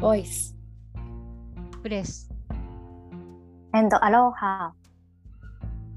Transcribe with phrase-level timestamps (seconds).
[0.00, 0.54] ボイス。
[1.82, 2.30] プレス。
[3.74, 4.72] エンドアロハ。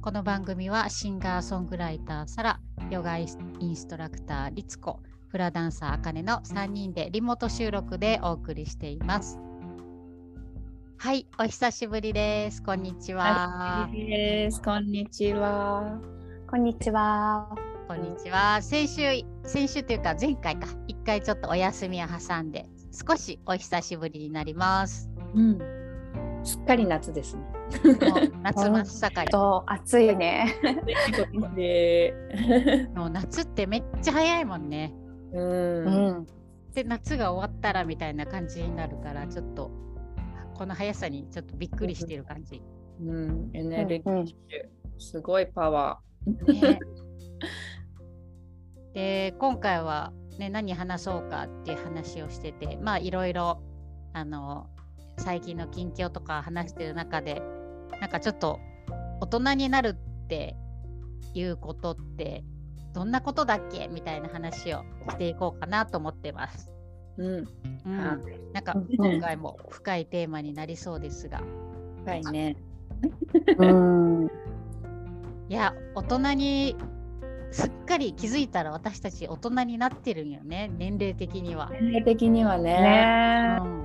[0.02, 2.60] この番組はシンガーソングライターサラ、
[2.90, 9.40] ヨガインストラクターリツコ、フラダンサーあかねの3人でリモート収録でお送りしています。
[10.98, 12.64] はい、お久しぶりです。
[12.64, 13.88] こんにちは。
[13.94, 14.60] です。
[14.64, 16.02] こんにちは。
[16.50, 17.56] こんにちは。
[17.88, 18.64] こんにちは。
[18.64, 19.02] 先週、
[19.44, 25.10] 先週というか前回か、一回ちょっとお休みを挟んで、少しお久しぶりになります。
[25.34, 25.60] うん。
[26.44, 27.44] すっかり夏ですね。
[28.44, 29.32] 夏真っ盛り。
[29.32, 30.54] と暑いね。
[31.56, 32.14] で、
[32.96, 34.94] もう夏ってめっちゃ早いもんね。
[35.34, 35.42] う。
[35.42, 36.28] うんん。
[36.74, 39.72] で夏が終わったらみたいな感じになるからちょっと
[40.56, 42.62] この速さにちょっとびっくりしてる感じ。
[43.02, 43.50] うん。
[43.54, 44.26] エネルギうん。
[44.98, 46.80] すごいパワね、
[48.94, 53.62] で今回は、ね、何話そうかっていう話をしててまあいろいろ
[54.14, 54.68] あの
[55.18, 57.42] 最近の近況とか話してる中で
[58.00, 58.60] なんかちょっと
[59.20, 60.56] 大人になるって
[61.34, 62.44] いうことって
[62.94, 63.88] どんなことだっけ？
[63.88, 66.72] みたいな話をしていこうかなと思ってます。
[67.18, 67.24] ー。
[67.24, 67.92] うん。
[67.92, 68.18] うんは
[68.54, 71.42] なんかうん今回も深いテーマになりそうですが、
[72.04, 72.58] 深いね。
[73.58, 74.28] うん。
[75.48, 76.76] いや大人に
[77.52, 81.70] すっかり気づいたら私たち大人になってるんよね年齢的には。
[81.72, 83.62] 年齢的にはね、ねえ。
[83.62, 83.82] うん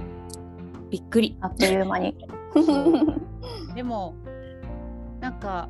[0.89, 1.37] びっくり。
[1.41, 2.17] あっという間に。
[3.75, 4.15] でも
[5.21, 5.69] なんか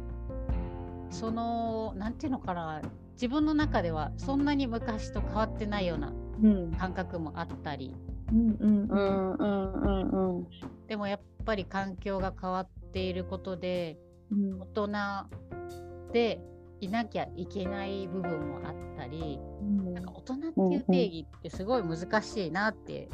[1.10, 2.82] そのなんていうのかな
[3.14, 6.72] 自分の中ではそんなに昔と変わってないようなうん。
[6.72, 7.94] 感覚もあったり
[8.30, 8.94] うんうんう。
[8.94, 10.46] んうんうんうん。
[10.86, 13.98] でもやっぱり環境が変わっていることで
[14.30, 14.88] うん大人
[16.12, 16.40] で
[16.80, 19.38] いなきゃいけない部分もあったり
[19.94, 20.38] なんか大人っ
[20.70, 23.08] ていう定義ってすごい難しいなって、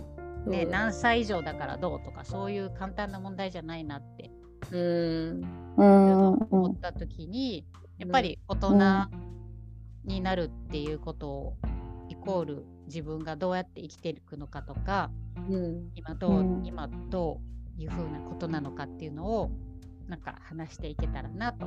[0.46, 4.30] ね何歳以上だからどうとかそういう簡単な問題じゃないなって
[4.72, 5.62] うん。
[5.76, 7.64] うん思った時に、
[7.98, 9.08] やっぱり大人
[10.04, 11.56] になるっていうことを
[12.08, 15.10] イコール自分がどうやって生きていくのかとか
[15.48, 15.90] うん。
[15.94, 17.40] 今どう、うん今ど
[17.78, 19.50] ういうふうなことなのかっていうのを
[20.08, 21.66] なんか話していけたらなと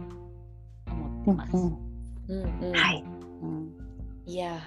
[0.95, 1.55] 思ってます。
[1.55, 2.71] うん。
[2.73, 3.03] はい。
[3.41, 3.71] うん
[4.25, 4.57] いや。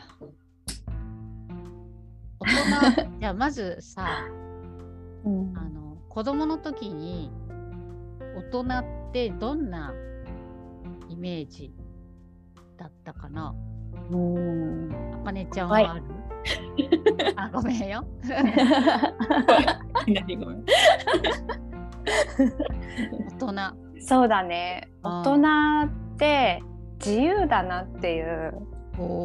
[2.40, 4.06] 大人 じゃあまずさ
[5.24, 7.30] うんあの子供の時に
[8.36, 9.92] 大人ってどんな
[11.08, 11.72] イメージ
[12.76, 13.54] だったかな？
[14.10, 14.90] うん。
[15.22, 16.04] あかねちゃんはいはある、
[17.36, 18.04] あごめんよ。
[20.06, 20.64] 何ごめん。
[23.40, 23.76] 大人。
[24.00, 24.88] そうだね。
[25.02, 26.62] あ大ー人って
[26.98, 28.54] 自由だなっていう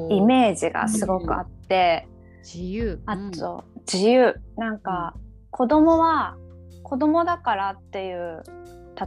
[0.09, 2.07] イメージがすごくあって。
[2.43, 3.01] 自由。
[3.05, 4.35] あと、自由。
[4.57, 5.15] なんか、
[5.49, 6.35] 子供は
[6.83, 8.43] 子供だからっていう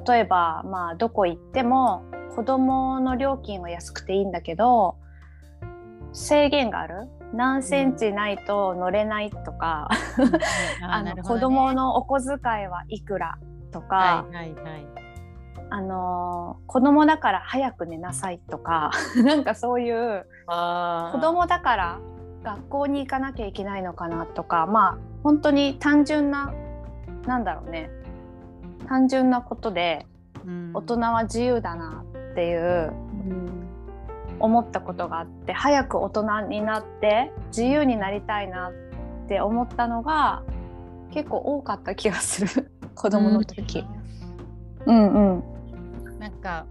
[0.07, 2.05] 例えばまあどこ行っても
[2.35, 4.97] 子供の料金は安くていいんだけど
[6.13, 7.09] 制限がある。
[7.35, 13.37] 何センチないと乗れないとか、うん、 あの子供のお小遣いはいくら
[13.73, 15.06] とか、はいはいはい。
[15.69, 18.93] あの子供だから早く寝なさいとか
[19.25, 21.99] なんかそういうあ子供だから
[22.45, 26.53] 学校に行かなきゃいけないのかなとかまあ本当に単純な
[27.27, 27.91] なんだろうね。
[28.87, 30.07] 単純なことで
[30.47, 30.71] うん。
[30.75, 32.93] 大人は自由だなっていう
[33.29, 33.67] うん。
[34.39, 40.43] 思ったことがあって早く大人になって自由になりたいなって思ったのが
[41.11, 42.71] 結構多かった気がする。
[42.95, 43.85] 子供の時。
[44.87, 45.45] うんうん、
[46.19, 46.67] なんか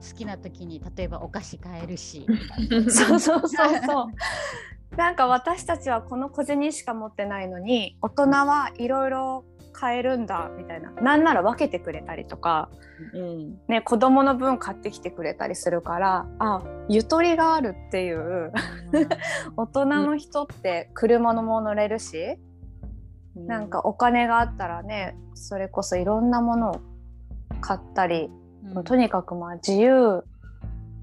[0.00, 2.26] 好きな時に例えばお菓子買えるし。
[2.88, 4.96] そうそうそうそう。
[4.96, 10.90] なんか私たちはこの小銭しか持ってないのに大人はいろいろ買えるんだみたいな。
[10.92, 12.70] なんなら分けてくれたりとか、
[13.14, 13.60] うん。
[13.68, 18.52] ね、子供の分買ってきてくれたりするからあゆとりがあるっていう。
[19.56, 22.38] 大人の人って車のも乗れるし、
[23.36, 26.80] なんかお金があったらねそれこそいろんなものを
[27.60, 28.30] 買ったり、
[28.74, 28.84] うん。
[28.84, 30.24] とにかくまあ自由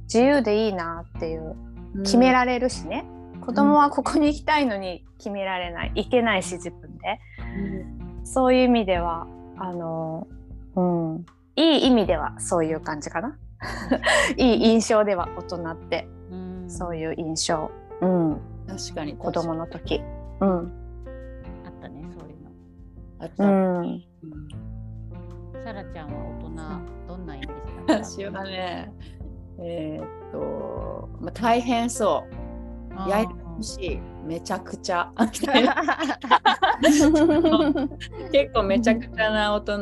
[0.04, 1.56] 自由でいいなっていう
[2.04, 3.06] 決められるしね、
[3.42, 5.92] 子供はここに行きたいのに決められない。
[5.96, 7.20] 行けないし自分で。
[8.24, 9.28] そういう意味では
[9.58, 10.28] あの
[10.76, 11.26] うん。
[11.56, 13.38] いい意味ではそういう感じかな。
[14.38, 16.70] いい印象では大人ってうん。
[16.70, 17.72] そういう印象、
[18.02, 19.16] うん、確かに。
[19.16, 20.02] 子供の時。
[20.40, 20.72] うん。
[21.66, 22.52] あったねそういうの。
[23.20, 24.04] あっうた、ん。
[25.66, 26.50] さらちゃんは大
[26.86, 26.97] 人？
[27.88, 28.92] 私はね
[29.60, 32.24] えーっと、まあ、大変そ
[33.06, 33.10] う。
[33.10, 33.64] やうん。
[33.64, 35.12] しいめちゃくちゃ。
[38.32, 39.78] 結構めちゃくちゃな大人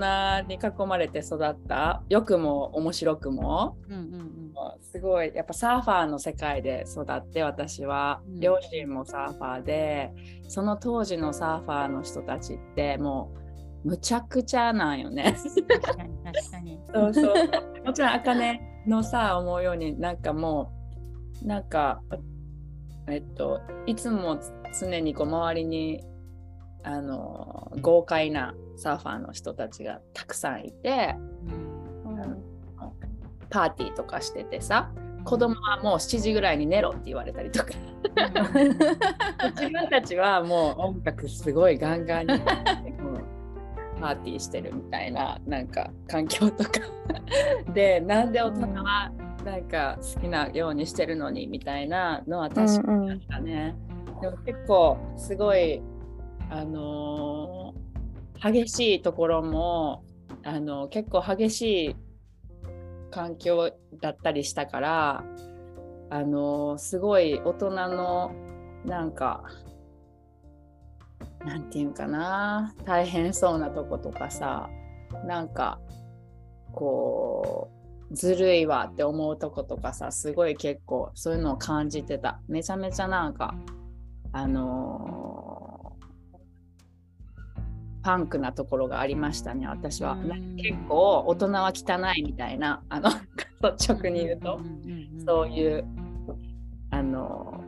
[0.47, 2.03] に囲まれて育った。
[2.09, 3.75] 良くも面白くも。
[3.89, 4.35] うんうん。
[4.81, 8.21] すごいやっぱサーファーの世界で育って私は。
[8.27, 8.39] うん。
[8.39, 10.13] 両親もサーファーで
[10.47, 13.44] その当時のサーファーの人たちってもう
[13.85, 15.35] むちゃくちゃなんよね。
[15.57, 16.79] うん確かに確かに。
[16.93, 17.85] そうそう。
[17.85, 20.71] もちろんあかねのさ思うようになんかも
[21.43, 22.01] うなんか
[23.07, 24.39] えっといつも
[24.79, 26.03] 常にこう周りに
[26.83, 31.15] あの豪快なサーファーの人たちがたくさんいて
[33.49, 34.91] パーティーとかしててさ
[35.23, 37.71] 子供はもう7時ぐらいに寝ろって言われたりとか。
[39.55, 42.33] 自分たちはもう音楽すごいガンガンに
[44.05, 46.69] パーティーしてるみたいななんか環境とか
[47.73, 49.11] でなんで大人は
[49.43, 53.75] なんか好きなようにしてるのにみたいなのは確かにあったね。
[54.21, 55.81] でも結構すごい
[56.51, 57.85] あのー
[58.37, 60.03] 激しいところも
[60.43, 61.95] あの結構激しい
[63.09, 65.23] 環境だったりしたから
[66.09, 68.31] あのすごい大人の
[68.85, 69.43] なんか
[71.45, 74.69] なんていうかな大変そうなとことかさ
[75.25, 75.79] なんか
[76.71, 77.69] こ
[78.11, 83.55] うずるいわって思うとことかさすごい結構そういうのを感じてためちゃめちゃなんか
[84.31, 85.75] あのー
[88.05, 90.15] パンクなところがありましたね私は。
[90.57, 93.09] 結構大人は汚いみたいなあの
[93.73, 94.59] 率直に言うと。
[95.25, 95.83] そういう
[96.91, 97.64] あの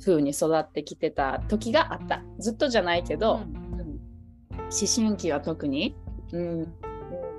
[0.00, 2.22] 風に育ってきてた時があった。
[2.38, 3.44] ずっとじゃないけど、思
[4.94, 5.96] 春期は特に、
[6.32, 6.74] うん。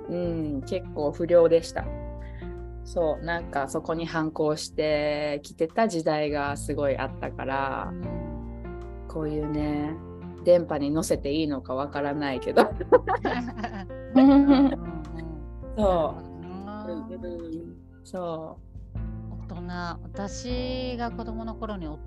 [0.08, 0.14] う
[0.58, 1.84] ん、結構不良でした。
[2.84, 3.24] そう。
[3.24, 7.92] なんかそこに反抗してきてた時代がすごいあったから
[9.08, 9.94] こういうね
[10.44, 12.62] 電波に乗せていいのかわからないけど。
[12.62, 12.68] そ
[14.16, 14.46] う、うん。
[14.48, 14.92] うん
[18.04, 18.72] そう。
[19.48, 19.62] 大人
[20.02, 21.98] 私が子供の頃に持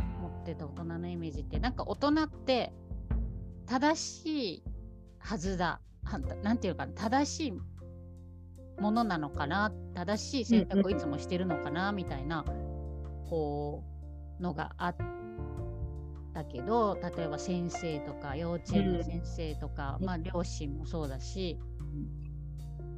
[0.46, 2.72] ってた大人のイメージってなんか大人って
[3.66, 4.64] 正しい
[5.18, 5.82] はずだ。
[6.04, 6.94] はなんていうかな。
[6.94, 7.54] 正しい
[8.80, 9.72] ものなのかな。
[9.96, 11.92] 正しい選択をいつもしてるのかな。
[11.92, 12.46] みたいな
[13.28, 13.84] こ
[14.40, 14.96] うのがあっ
[16.34, 21.58] たけど例えば先生とか幼稚園の先生とか、まあ両親もそうだし。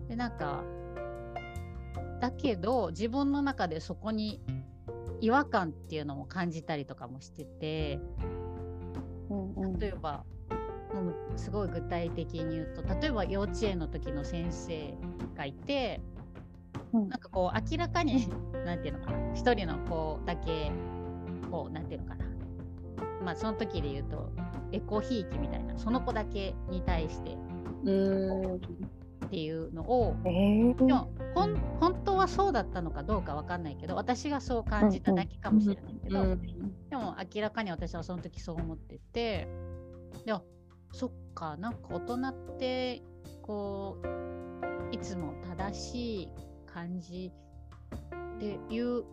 [0.09, 0.63] でなんか
[2.19, 4.41] だけど自分の中でそこに
[5.21, 7.99] 違和感っていうのも感じたりとかもしてて
[9.79, 10.23] 例えば
[10.93, 14.93] もうすごい具体的に言うと例えば幼稚園の時の先生
[15.35, 16.01] がいて、
[16.93, 17.09] うん。
[17.09, 18.29] なんかこう明らかに
[18.65, 20.71] なんていうのかな一人の子だけ
[21.51, 22.25] こうなんていうのかな。
[23.23, 24.29] まあその時で言うと
[24.71, 27.37] エコひいきみたいなその子だけに対して
[27.83, 27.91] う
[28.55, 28.61] ん
[29.25, 31.07] っていうのをえー。
[31.79, 36.41] 本当はそうだったのかどうかわかんないけど私がそう感じただけかもしれないけど、うん
[36.89, 39.47] でも明らかに私はその時そう思ってて
[40.25, 40.43] でも
[40.93, 43.03] そっかなんか大人って
[43.41, 46.29] こういつも正しい
[46.65, 47.31] 感じ
[48.35, 49.03] っていう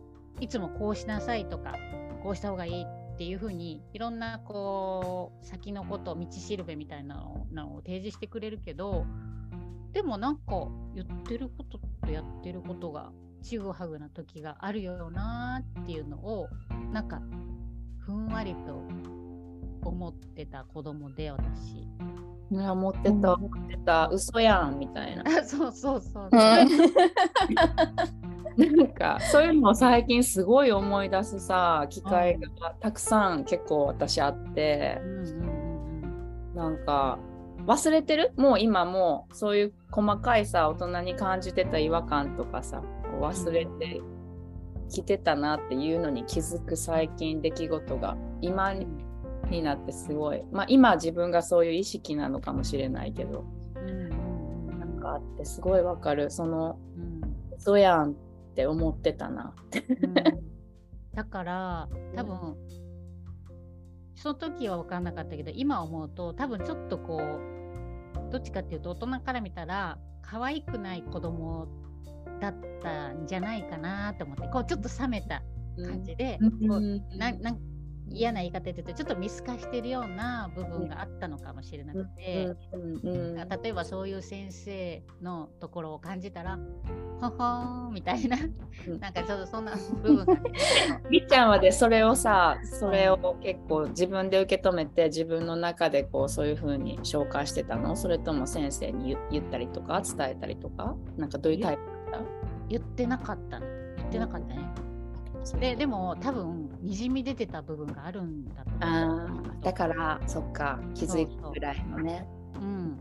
[0.40, 1.74] いつもこうしなさいとか
[2.22, 2.84] こうした方がいい
[3.14, 9.06] っていうふうにいろんなこう先のこと道しるべみたいなののを提示してくれるけど
[9.94, 16.48] でもなんか言ってることとやってることがちぐはぐな時があるよなっていうのを
[16.92, 17.22] なんか
[18.00, 18.82] ふんわりと
[19.88, 21.86] 思ってた子供で私。
[22.50, 24.08] いや持ってた持ってた。
[24.08, 25.22] 嘘やんみたいな。
[25.46, 26.30] そうそうそう。
[26.30, 26.68] なん
[28.88, 32.48] かそういうのを最近すごい思い出すさ機会が
[32.80, 35.00] たくさん結構私あって。
[35.02, 35.32] うんうんう
[36.52, 36.54] ん。
[36.54, 37.18] なんか
[37.66, 38.32] 忘れてる？
[38.36, 42.82] もう今もうそういう細かいさ大人に感じてた違和感とかさ
[43.20, 44.00] 忘れて
[44.90, 48.86] きてたなっていうのに気づく最近出来事が今に
[49.50, 50.42] になってすごい。
[50.52, 53.44] まあ今自分がそういう意識なのかもしれないけど。
[53.76, 54.08] うん。
[54.78, 56.30] なんかあってすごいわかる。
[56.30, 57.20] そのうん。
[57.56, 58.14] 嘘やんっ
[58.54, 59.84] て思ってたなって。
[59.88, 60.14] うん。
[61.14, 62.56] だから多分
[64.24, 71.68] その時は分かんなかったけど今思うと多分ちょっとこうどっちかっていうと大人から見たら可愛くない子供
[72.40, 75.42] だったんじゃないかなと思ってこうちょっと冷めた
[75.76, 76.50] 感じで、うん。
[76.66, 77.58] こうななん
[78.08, 86.58] 嫌な言い方で言うとちょっと見透かしてるような部分があったのかもしれなくて、うんうん例えばそういう先生のところを感じたら
[87.20, 88.36] 「ほほーん」みたいな。
[88.86, 89.00] うん。
[89.00, 90.40] なんかちょっとそんな部分がね。
[91.10, 97.96] りっちゃんはでそれをさそれを結構自分で受け止めて自分の中でこうそういうふうに消化してたの？
[97.96, 100.94] それとも先生に言言ったりとか伝えたりとか？
[101.16, 101.82] なんかどういうタイプ
[102.12, 102.22] だっ
[102.68, 103.66] 言ってなかったの。
[103.96, 104.68] 言ってなかったね。
[105.52, 109.62] たででも多分にじみ出てた部分があるんだと思う。
[109.62, 112.26] だからそっか気づいたぐらいのね。
[112.56, 112.98] うん、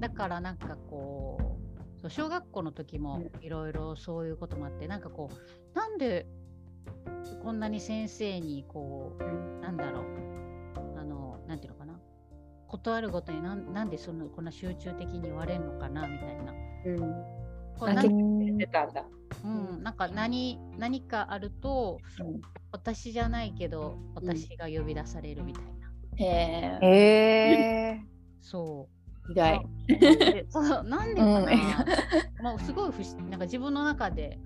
[0.00, 1.58] だからなんかこ
[1.98, 6.26] うそう小学校の時もいろいろそういうこともあってなんかこうなんで
[7.42, 10.04] こんなに先生にこうなんだろう。
[10.98, 12.00] あのなんていうのかな。
[12.66, 16.52] ことあるごとになんなんでそのこんな集中的に言われるのかなみたいな。
[16.86, 16.98] うん。
[17.78, 19.04] こうなん構出てたんだ。
[19.44, 19.48] う
[19.78, 22.40] ん、なんか何何かあるとうん。
[22.72, 25.70] 私じゃないけど私が呼び出されるみたいな。
[26.16, 26.90] へえへ
[28.00, 28.00] え
[28.40, 28.88] そ
[29.28, 29.32] う。
[29.32, 29.60] 意外。
[29.86, 31.46] でそう なんでかな、うん。
[32.42, 34.40] まあすごい不思なんか自分の中で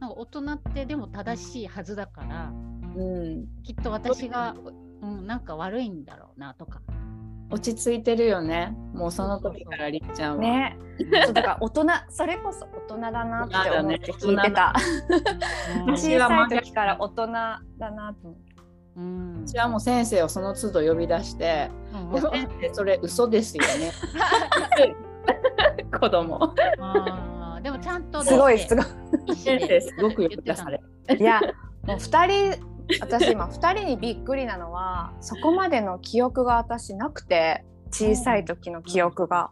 [0.00, 2.52] なんか大人ってでも正しいはずだから
[2.94, 3.46] うん。
[3.62, 4.54] きっと私が、
[5.00, 6.82] うん、なんか悪いんだろうなとか
[7.52, 8.74] 落ち着いてるよね。
[8.94, 10.42] もうその時からりっちゃんは。
[10.42, 10.78] ね
[11.24, 14.72] そう だから大人それこそ大人だなって思って聞いてた、
[15.86, 18.52] うん小さい時から大人だなと思って
[18.96, 21.70] うん私はもう先生をその都度呼び出して、
[22.12, 23.92] うん先生それ嘘ですよね。
[26.00, 26.54] 子供。
[27.62, 28.84] でもちゃんとすごいすごい
[29.32, 31.18] い先生すごく呼び出される。
[31.18, 31.40] いや
[31.84, 39.50] もう2人私今2人にびっくりなのはそこまでの記憶が私なくて小さい時の記憶が。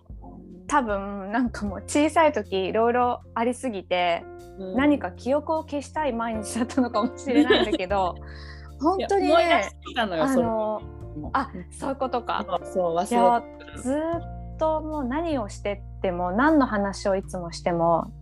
[0.66, 4.24] 多分なんかもう小さい時いろいろありすぎて
[4.56, 4.76] うん。
[4.76, 8.14] 何か記憶を消したい毎日だったのかもしれないんだけど
[8.80, 9.68] 本当にね。
[9.96, 10.80] あの
[11.16, 11.30] も。
[11.32, 12.44] あそういうことか。
[12.72, 18.12] そう忘れてずーっともう何をしてっても何の話をいつもしても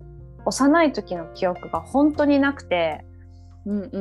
[0.45, 3.05] 幼い時の記憶が本当になくて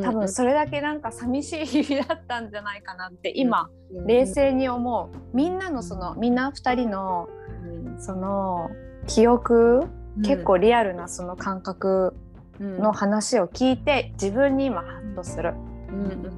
[0.03, 3.69] 多分それだけなんか寂しい日々だったんじゃないかなって今
[4.05, 5.35] 冷静に思う。
[5.35, 7.27] みんなのそのみんな2人の
[7.63, 8.01] うん。
[8.01, 8.69] その
[9.07, 9.83] 記憶
[10.23, 12.15] 結構リアルなその感覚
[12.59, 12.79] うん。
[12.79, 15.53] の話を聞いて自分に今ハッとする、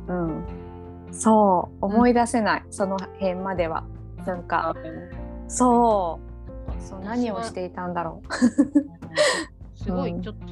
[0.07, 0.45] うん
[1.11, 3.83] そう思い出せない、その辺までは。
[4.25, 4.75] なんか
[5.47, 6.19] そ
[6.77, 6.99] うそう。
[7.01, 8.21] 何をしていたんだろ
[9.75, 10.21] すごいうん。
[10.21, 10.45] ちょっと、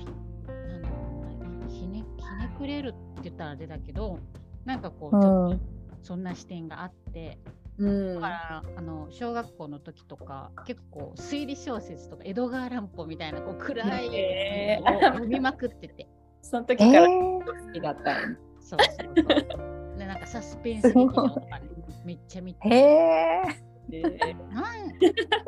[2.57, 4.19] くれるって言ったらあれだけど
[4.65, 5.59] なんかこうう、ちょうんっと
[6.01, 7.39] そんな視点があって、
[7.77, 8.15] うん。
[8.15, 16.07] だからあの小学校の時とか結構推理小説とか江戸川乱歩みたいなこう暗いへのを読みまくってて、
[16.41, 17.07] その時えからー。
[17.07, 18.15] 好きだった。
[18.59, 19.97] そうそうそう。
[19.97, 21.69] でなんかサスペンス劇場とかね
[22.05, 22.67] めっちゃ見て。
[22.69, 23.43] へえ
[24.51, 24.65] なん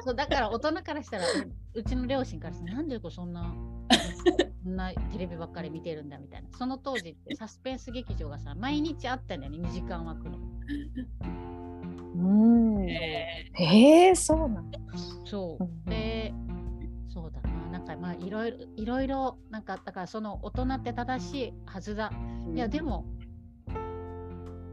[0.01, 1.25] そうだから大人からしたら
[1.73, 3.53] うちの両親からしたらなんでそんな
[4.63, 6.49] そんなテレビばっかり見てるんだみたいな。
[6.57, 10.37] その当時ってサスペンス劇場がさ毎日あったんだよね2時間枠の。
[12.15, 12.21] う
[12.81, 12.89] ん。
[12.89, 14.79] えへえそうなんだ。
[15.25, 15.63] そう。
[15.63, 15.85] うん。
[15.85, 16.33] で
[17.13, 22.11] そうだななんかまあいろいろいろいろなんかだからその大人って正しいはずだ。
[22.11, 23.05] ーいやでも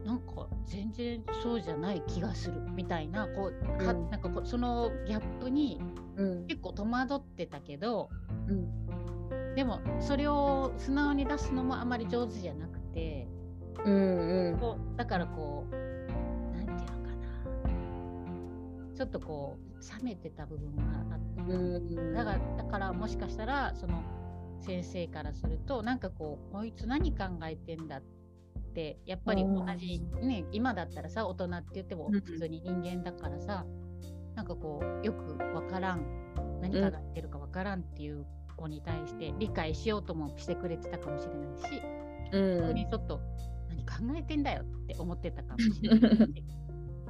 [0.07, 4.09] なんか全然そうじゃない気がするみたいなこうかうん。
[4.09, 5.81] なんかそのギャップに
[6.15, 6.47] うん。
[6.47, 8.09] 結構戸惑ってたけど
[8.47, 9.53] うん。
[9.55, 13.27] でもそれを素直に出すのもあまり上手じゃなくて
[13.83, 14.57] うんうん。
[14.59, 17.15] こうだからこうなんていうのか
[18.89, 18.95] な。
[18.95, 21.51] ちょっとこう冷めてた部分があって。
[21.51, 24.01] うんだからだからもしかしたらその
[24.61, 28.16] 先生からするとなんかこうこいつ何考えてんだって
[29.05, 33.65] やっぱり同じ、ね今だったらさ大人って言ってもうん普通に人間だからさ、
[34.35, 36.05] なんかこうよくわからん
[36.61, 41.81] 何考えてるかわからんっていう子に対して理解しようともしてくれてたかもしれないし、
[42.33, 42.61] うん。
[42.61, 43.19] 逆にちょっと
[43.69, 46.43] 何考えてんだよって思ってたかもしれないし。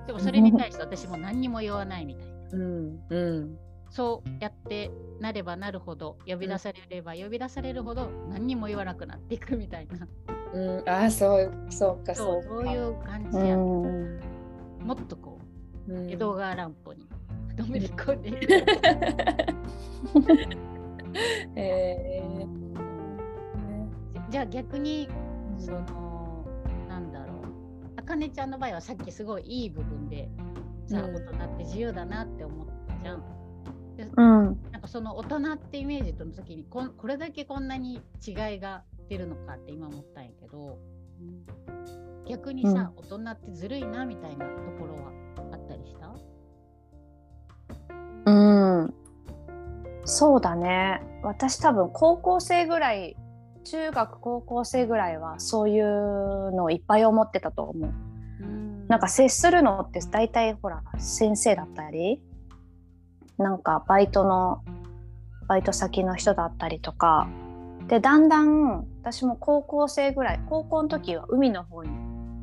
[0.05, 2.35] でもそれに対して私も何にも言わないみたいな。
[2.51, 2.99] うん。
[3.09, 3.57] うん。
[3.89, 10.07] そうやってなればなるほど呼び出されれば呼び出されるほど何にも言わなくなっていくみたいな
[10.53, 10.89] うん。
[10.89, 13.59] あそうそうかそそうそういう感じうや、ん。
[14.85, 15.39] もっとこ
[15.87, 17.07] ううん江戸川乱歩に。
[17.57, 18.31] のめり込んで
[24.29, 25.07] じゃあ逆に
[25.57, 26.45] その
[26.89, 27.37] なんだろう。
[27.97, 30.29] あかねちゃんの場合はさっきすごいいい部分で
[30.87, 33.23] さ、うん大人って自由だなって思ったじゃん。
[33.95, 34.61] でうん。
[34.71, 40.77] なんかその大人ってイメージとの時にこんこれだけこんなに違いが出るのかって今思ったんやけど
[42.27, 45.11] 逆にさ、大人ってずるいなみたいなところは
[45.53, 46.13] あったりした？
[48.25, 48.31] う
[48.83, 48.93] ん。
[50.03, 51.01] そうだね。
[51.23, 53.15] 私多分高校生ぐらい
[53.63, 57.93] 中学高校生ぐらいはそういうのをいっぱい思ってたと思う。
[58.89, 62.21] なんか接するのって大体ほら先生だったり
[63.37, 64.63] なんかバイトの
[65.47, 67.27] バイト先の人だったりとか
[67.87, 71.89] でだんだん私も高校生ぐらい高校の時は海の方に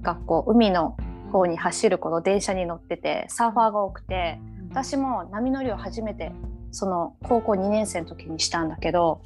[0.01, 0.97] 学校海の
[1.31, 4.41] 方に走ること電車に乗っててサーファーが多くて
[4.71, 6.33] 私も波乗りを初めて
[6.71, 9.21] その高校2年生の時にしたんだけど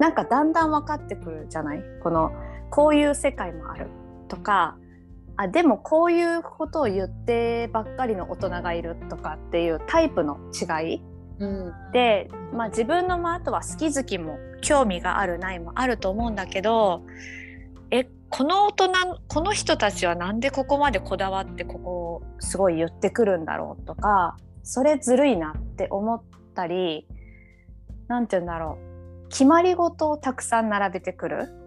[0.00, 1.82] なんかだんだん分かってくるじゃない？
[2.02, 2.30] この
[2.70, 3.88] こういう世界もある。
[4.28, 4.76] とか
[5.38, 11.02] あでもこういうことを言ってばっかりの大人がいるとかっていうタイプの違い、
[11.38, 17.02] うん、で、まあ、自分のまあとは好き好きも興味があるないもあると思うんだけど
[17.90, 18.92] えこの大人
[19.28, 26.22] この人たちはなんでここまでこだわってここをすごい言ってくるんだろうとかそれずるいなって思っ
[26.54, 27.06] たり
[28.08, 28.78] 何て言うんだろ
[29.26, 31.62] う決まり事をたくさん並べてくる。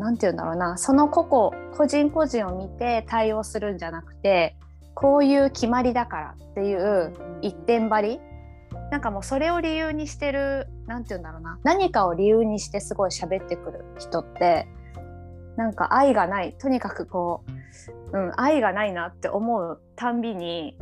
[0.00, 4.56] 何て言うんだろうなその個々個人個人を見て対応するんじゃなくて
[4.94, 8.20] こういう決まりだからっていう一点張り
[8.90, 11.58] なんかもうそれを理由にしてる何て言うんだろうな。
[11.62, 14.66] 何かを理由にしてすごい喋ってくる人って
[15.56, 16.54] なんか愛がない。
[16.58, 17.44] とにかくこ
[18.12, 20.76] う、うん、愛がないなって思うたんびに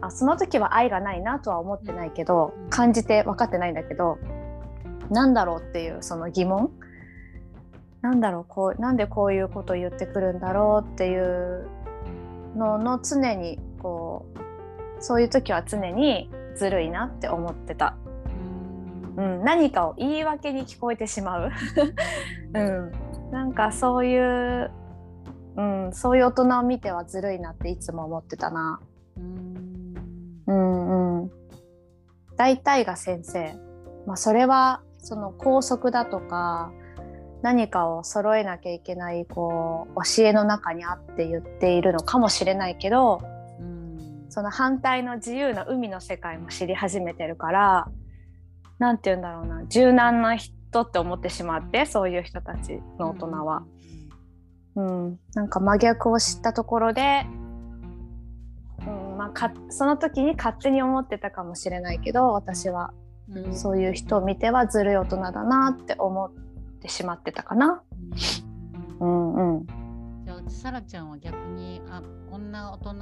[0.00, 4.18] あその時は愛がないなとは思ってないけど感じて分かってないんだけど
[5.10, 6.70] なんだろうっていうその疑問。
[8.00, 11.68] なんだろうこうなんでこういうことを言ってくるんだろうっていう
[12.56, 17.96] のの常にこうそういう時は常にずるいなって思ってた。
[19.16, 21.50] うん、何かを言い訳に聞こえてしまう、
[22.54, 22.92] うん、
[23.32, 24.70] なんかそういう、
[25.56, 28.80] うん、そういう大人を見てはずるいなっていつも思ってたな。
[29.16, 29.20] う
[30.52, 31.22] ん。
[31.22, 31.30] うん
[32.36, 33.54] 大体が先生、
[34.06, 36.70] まあ、それはその校則だとか
[37.42, 43.37] 何かを揃えなきゃいけないこう教えの中にあって言っているのかもしれないけど、うん、
[44.38, 47.88] その反対の自由な海の世界も知り始めてるから
[48.78, 53.64] 何て言うんだろうな柔軟な人って思ってしまってそういう人たちの大人は。
[54.76, 57.26] うん、うん、なんか真逆を知ったところで、
[58.86, 62.92] うんまあ、かその時に勝手に思ってたかもしれないけど私は、
[63.34, 66.48] うん、そういう人を見てはずるい大人だなって思って。
[66.78, 67.82] ってしまってたかな。
[69.00, 69.66] うんうん。
[70.48, 72.94] さらちゃんは逆にあこんな大人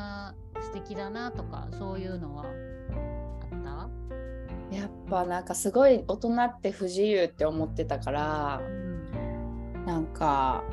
[0.63, 4.77] 素敵だなとかそういうのはあった？
[4.77, 10.65] やっぱなんかすごい大人って不自由って思ってたから、うん、なんか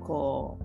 [0.00, 0.58] こ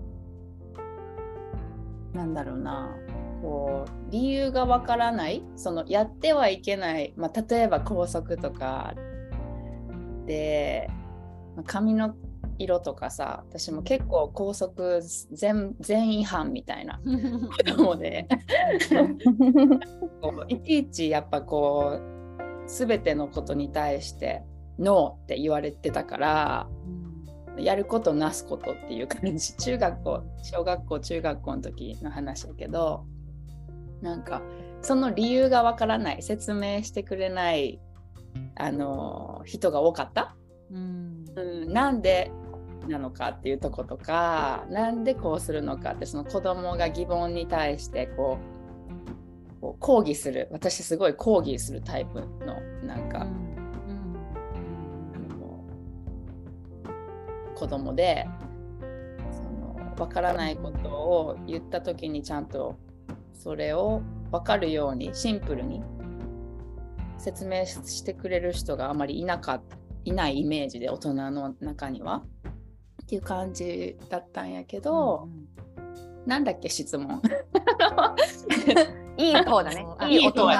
[2.14, 2.94] うなんだろうな
[3.42, 8.94] こう理由がわからないそのやってはいけない、まあ、例えば校則とか
[10.26, 10.90] で
[11.66, 12.14] 髪の
[12.58, 15.00] 色とかさ私も結構校則
[15.32, 17.00] 全全違反みたいな
[17.64, 18.28] 子供で。
[20.48, 24.42] いちいちやっぱこう全てのことに対して
[24.78, 26.68] ノーって言われてたから、
[27.56, 29.54] うん、やることなすことっていう感じ。
[29.58, 33.04] 中学校小学校中学校の時の話だけど
[34.02, 34.42] なんか
[34.82, 37.80] その理由がわからない説明してくれない
[38.56, 40.36] あの人が多かった。
[40.70, 41.24] うん。
[41.36, 42.30] うん、なんで
[42.86, 53.30] なのかっていうとことかなんでこうするのかってその子供が疑問に対してこうこう抗議する私すごい抗議するタイプのなんか、うん
[56.88, 58.28] うん、子供で
[59.32, 62.78] その分からないことを言った時にちゃんと
[63.34, 65.82] それを分かるようにシンプルに
[67.18, 69.60] 説明してくれる人があまりいなか。
[70.08, 72.22] いないイメージで大人の中には
[73.08, 77.22] っていう感じだったんやけど、うん、なんだっけ質問。
[79.16, 79.86] いい方だね。
[80.10, 80.52] いい大人。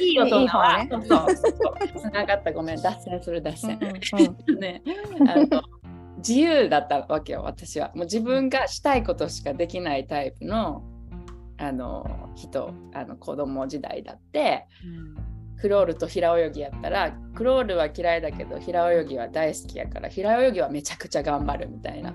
[0.00, 0.84] いい大人は。
[0.90, 2.00] そうそうそう。
[2.00, 2.52] つながった。
[2.52, 2.82] ごめん。
[2.82, 3.78] 脱線する脱線。
[4.58, 4.82] ね。
[5.20, 5.62] あの
[6.16, 7.92] 自由だったわけよ私は。
[7.94, 10.82] もう自分がしたいことしかできないタイプの
[11.56, 15.29] あの人あの子供時代だって、うん
[15.60, 22.14] クロールと平泳ぎやったらクロールは嫌いだけど平泳ぎは大好きやから平泳ぎはめちゃくちゃ頑張るみたいな、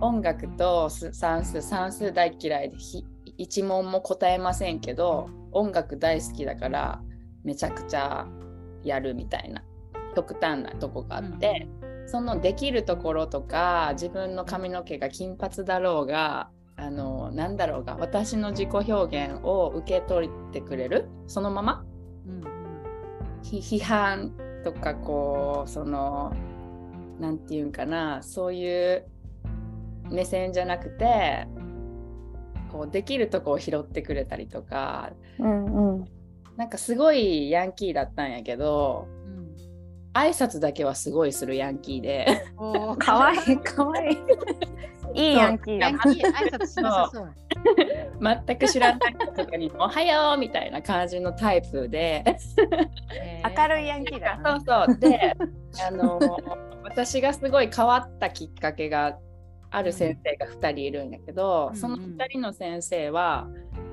[0.00, 2.76] 音楽と算数算数大嫌いで
[3.36, 7.00] 一問も答えませんけど音楽大好きだから
[7.44, 8.26] めちゃくちゃ
[8.84, 9.62] やるみたいな。
[10.14, 21.08] 極端なとこがあって、うん、そのできるところとか自分の髪の毛が金髪だろうがあのなんだろうが私の自己表現を受け取ってくれる？
[21.26, 21.84] そのまま、
[22.26, 22.56] うん
[23.42, 24.32] 批判
[24.64, 26.34] とかこうその
[27.20, 29.06] なんていうんかなそういう
[30.10, 31.46] 目線じゃなくて
[32.72, 36.04] こうできるとこを拾ってくれたりとかうんうん。
[36.56, 39.54] なんかすごいヤンキーだったんやけどうん。
[40.14, 42.46] 挨拶だけはすごいするヤンキーで。
[42.56, 43.58] おーかわいい。
[43.60, 44.16] かわいい。
[45.14, 47.34] いいヤンキーだヤンキー挨拶しなさそう。
[48.20, 52.24] 全く知らない人とかにも「おはよう」みたいな感じのタイプで。
[53.14, 54.98] え ー明るいヤンキーだそうそう。
[54.98, 55.34] で
[55.86, 56.18] あの
[56.84, 59.18] 私がすごい変わったきっかけが
[59.70, 63.48] ある先生が2人いるんやけど、うんその2人の先生は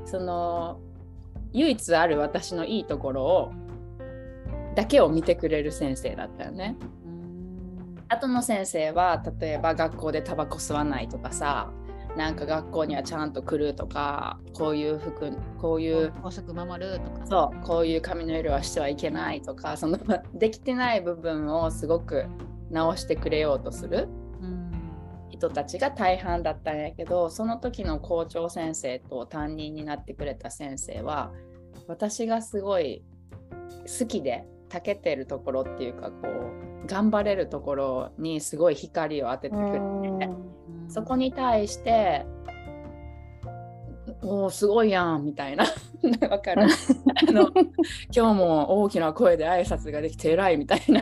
[0.05, 0.79] その
[1.51, 3.51] 唯一ある私のいいところを
[4.75, 6.77] だけを見てくれる先生だったよね。
[7.05, 8.03] うーん。
[8.09, 11.71] 後の先生は例えば学校でタバコ吸わないとかさ
[12.15, 17.25] なんか学校にはちゃんと来るとかこういう服こういう校則守るとか。
[17.25, 19.97] そうこういう髪の色はしてはいけないとかその
[20.33, 22.25] できてない部分をすごく
[22.69, 24.07] 直してくれようとする
[24.41, 24.71] うん
[25.29, 31.31] 人たちが大半だったんやけどその時の校長先生と担任になってくれた先生は
[31.87, 33.03] 私がすごい
[33.99, 40.62] 好きで長けてるところっていうかこう頑張れるところにすごい光を当ててくれてうん
[40.93, 42.23] そこに対して
[44.21, 45.65] 「おおすごいやん」みたいな。
[46.29, 46.63] わかる。
[46.65, 47.49] あの
[48.15, 51.01] 今日も大きな声で挨拶ができて偉いみたいな。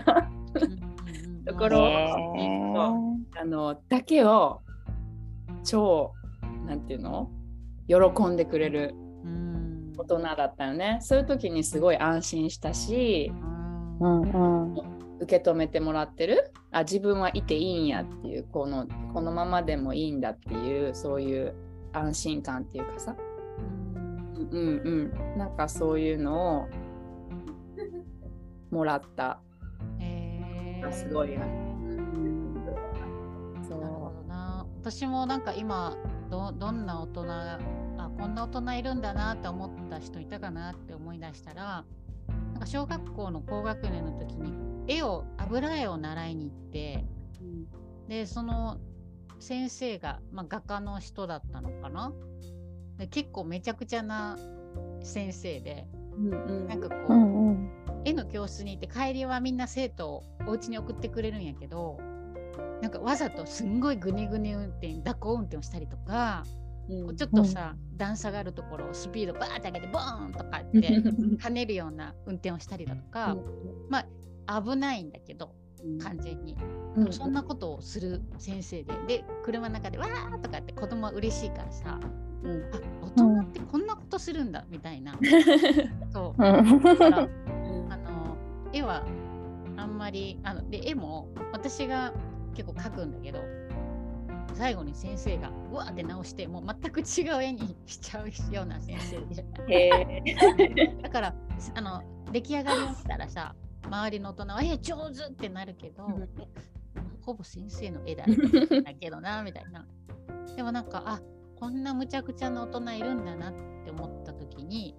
[1.46, 1.80] ところ。
[1.80, 2.10] へ
[3.38, 4.62] あのだけを
[5.66, 6.14] 超
[6.66, 7.30] なんていうの？
[7.90, 9.94] 喜んでくれるうん。
[9.98, 11.00] 大人だったよね。
[11.02, 13.30] そういう時にすごい安心したし
[14.00, 14.22] うん。
[14.22, 15.18] うんうん。
[15.20, 21.54] 受け止めてもらってるあ自分はいていいんやっていうこのこのままでもいいんだっていうそういう
[21.94, 23.16] 安心感っていうかさ。
[23.18, 25.38] うんうんうん。
[25.38, 26.68] なんかそういうのを
[28.72, 29.40] もらった。
[30.00, 30.92] へー。
[30.92, 31.46] すごいな。
[33.64, 34.66] そなるほどな。
[34.80, 35.96] 私もなんか今
[36.30, 37.60] どどんな大人が
[37.98, 41.84] あこんな大人いるんだなって思った人いたかなって思い出したら
[42.54, 47.06] なんか小学校の高学年の時に絵を油絵を習いに行って
[48.08, 48.78] でその
[49.40, 52.14] 先生が、まあ、画家の人だったのかな？
[52.98, 54.38] で結構めちゃくちゃな
[55.02, 56.68] 先生でうんうん。
[56.68, 57.72] なんかこう、うんうん。
[58.06, 62.00] 絵の教室に行って帰りはみんな生徒をお家に送ってくれるんやけど
[62.82, 66.44] なんかわざとすんごいグニグニ運転蛇行運転をしたりとか、
[66.90, 67.06] うん。
[67.06, 70.80] こうちょっとさ、段差があるところをスピードバーって上げてボーンとかって
[71.40, 73.38] 跳ねるような運転をしたりだとか、
[73.90, 74.06] まあ
[74.60, 75.54] 危ないんだけど
[76.04, 76.56] 完全に、
[76.96, 77.14] うん。
[77.14, 78.94] そんなことをする先生で。
[79.08, 82.00] で車の中でわーとかって子供は嬉しいからさ
[82.44, 82.64] うん。
[82.74, 85.18] あ大人ってこんなことするんだみたいな、
[86.12, 86.44] そう。
[86.44, 86.82] うん。
[86.84, 87.18] だから
[87.90, 88.38] あの
[88.74, 89.04] 絵は
[89.78, 92.14] あんまりあので絵も私が
[92.54, 93.40] 結構描くんだけど
[94.54, 99.20] 最後に先生がうわーって直してもう全く違う絵にしちゃうような先生
[99.66, 101.36] で だから
[101.74, 106.24] あの出来上がりを見たらさ周りの大人は「え上手!」ってなるけど、うん。
[106.24, 106.28] え
[107.22, 108.26] ほぼ先生の絵だ
[108.84, 109.86] だけどなみたいな。
[110.56, 111.22] でもなんかあ
[111.56, 113.54] こんなむちゃくちゃな大人いるんだなっ
[113.86, 114.96] て思った時に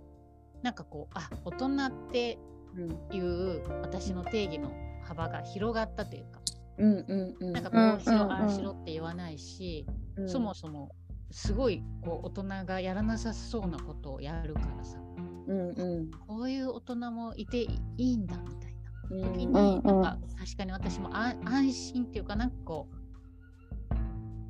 [0.62, 2.38] なんかこうあ大人って
[3.12, 4.70] いう私の定義の
[5.02, 6.40] 幅が広がったというか、
[6.78, 7.52] うんうんうん。
[7.52, 9.84] なんかこうしろ、うんうんうんああしろって言わないし、
[10.16, 10.94] うんそもそも
[11.30, 14.98] すごいこう大人がやらなさそうなことをやるからさ
[15.46, 16.10] うんうん。
[16.28, 18.66] こういう大人もいていいんだみたいな。
[18.66, 18.71] うん
[19.20, 22.88] 時に、うんなんか確かに私もあ安心っていうかなんかこ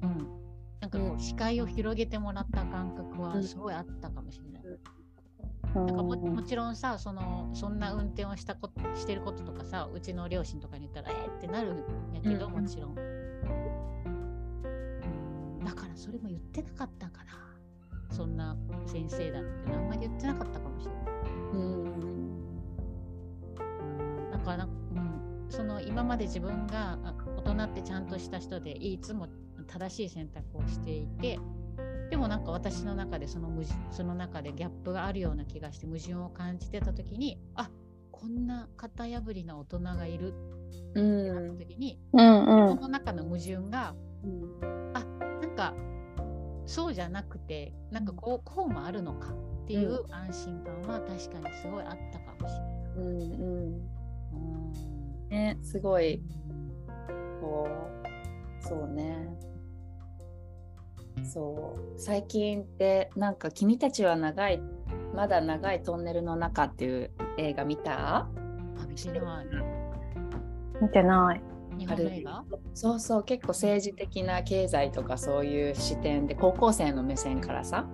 [0.01, 0.29] う、うん、
[0.81, 3.20] なんかこう視界を広げてもらった感覚うん。
[3.20, 4.62] はすごいあったかもしれない。
[5.75, 11.79] なんかももちろんさそのそんな運転をしたことしてることとかさうちの両親とかに言ったらえー、ってなるん
[12.12, 12.92] やけど、うんもちろん、う
[15.62, 17.33] ん、だからそれも言ってなかったかな
[18.11, 18.55] そんな
[18.87, 21.05] 先生だってあんまり言ってなかったかもしれない、
[21.55, 22.12] うん
[24.42, 29.28] から、うん、その今まで自分があ大人ってちゃんとした人でいつも
[29.66, 31.38] 正しい選択をしていて
[32.11, 37.70] でもなんか私の中でその矛盾その中でギャップがあるような気がして矛盾を感じてた時にあ
[38.11, 40.35] こんな型破りな大人がいる
[40.94, 42.68] うってなっんた時に、うん。
[42.68, 43.94] うんその中の矛盾が
[44.94, 45.05] あ
[45.40, 45.74] なんか
[46.66, 49.31] そうじゃなくてなんかこうこうもあるのか
[49.64, 52.83] っていう安心感は確かにすごいあったかもしれない。
[52.96, 54.02] うんうんうん
[55.33, 55.59] ね。
[55.62, 56.23] すごい。
[57.40, 57.66] こ
[58.61, 59.29] そうそうね。
[61.25, 61.99] そう。
[61.99, 64.61] 最近ってなんか「君たちは長い
[65.14, 68.16] まだ長いトンネルの中」っていう映画見た？
[68.18, 68.29] あ
[68.88, 69.47] 見てない。
[70.81, 71.42] 見てない。
[71.79, 72.45] 日本の映画？
[72.75, 73.25] そうそう。
[73.25, 77.87] 結構政治的な経済とかそういう視点で高校生の目線からさ、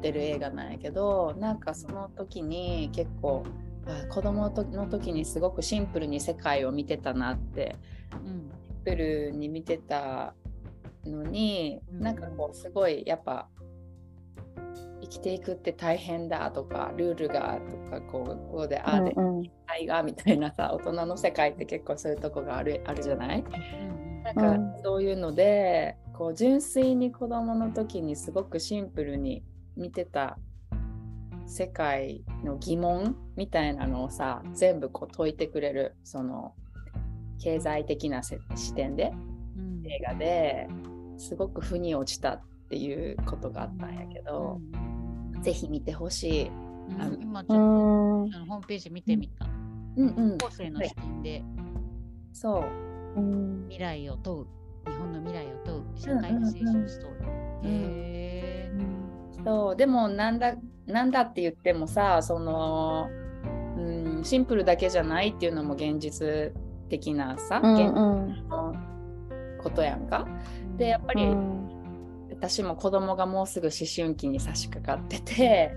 [0.00, 3.44] ってる映画なんやけどなんかその時に結構
[3.86, 7.76] あ子供の時の時にすごくシンプルに世界を見てたなって
[8.12, 8.50] うん。
[8.84, 10.34] シンプルに見てた
[11.04, 12.00] のに、うん。
[12.00, 13.48] なんかこうすごいやっぱ
[15.02, 19.50] 生きていくって大変だとかルールがとかこうこうでああでうんうん。
[19.66, 23.40] 愛がみたいなさ大人の世界って結構そういうとこがあるあるじゃない？
[23.40, 24.22] うん。
[24.22, 24.82] なんかうん。
[24.82, 29.42] そういうので、こう純粋に子供の時にすごくシンプルに
[29.80, 30.38] 見てた
[31.46, 36.54] 世界の疑問みたいなのをさ全部こう解いてくれるその
[37.42, 39.12] 経済的なせ視点で
[39.56, 39.82] うん。
[39.86, 40.68] 映画で
[41.18, 42.40] すごく腑に落ちたっ
[42.70, 44.60] ていうことがあったんやけど、
[45.42, 46.48] ぜひ見てほしい。
[46.48, 46.50] う
[46.96, 48.30] んあの今ちうょっん。
[48.30, 49.46] とあのホームページ見てみた。
[49.96, 51.42] うんうん、高校生の視点で。
[52.32, 52.64] そ
[53.16, 53.20] う。
[53.20, 53.62] うん。
[53.68, 54.46] 未来を問
[54.86, 55.84] う、日本の未来を問う。
[55.96, 57.28] 社会の青春ストーリー。
[57.28, 57.70] うんへ
[58.44, 58.59] え。
[59.44, 60.54] そうでもなんだ
[60.86, 63.08] なんだって言ってもさその、
[63.76, 63.80] う
[64.20, 66.52] ん、シンプルだけじゃないっていうのも現実
[66.88, 68.34] 的なさ、うん現うん。
[68.34, 68.74] 実の
[69.62, 70.26] ことやんか。
[70.76, 71.70] でやっぱり、うん。
[72.30, 75.74] 私も子供がもうすぐ思春期に差し掛かってて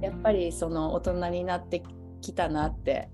[0.00, 1.82] やっぱりその大人になって
[2.22, 3.10] きたなって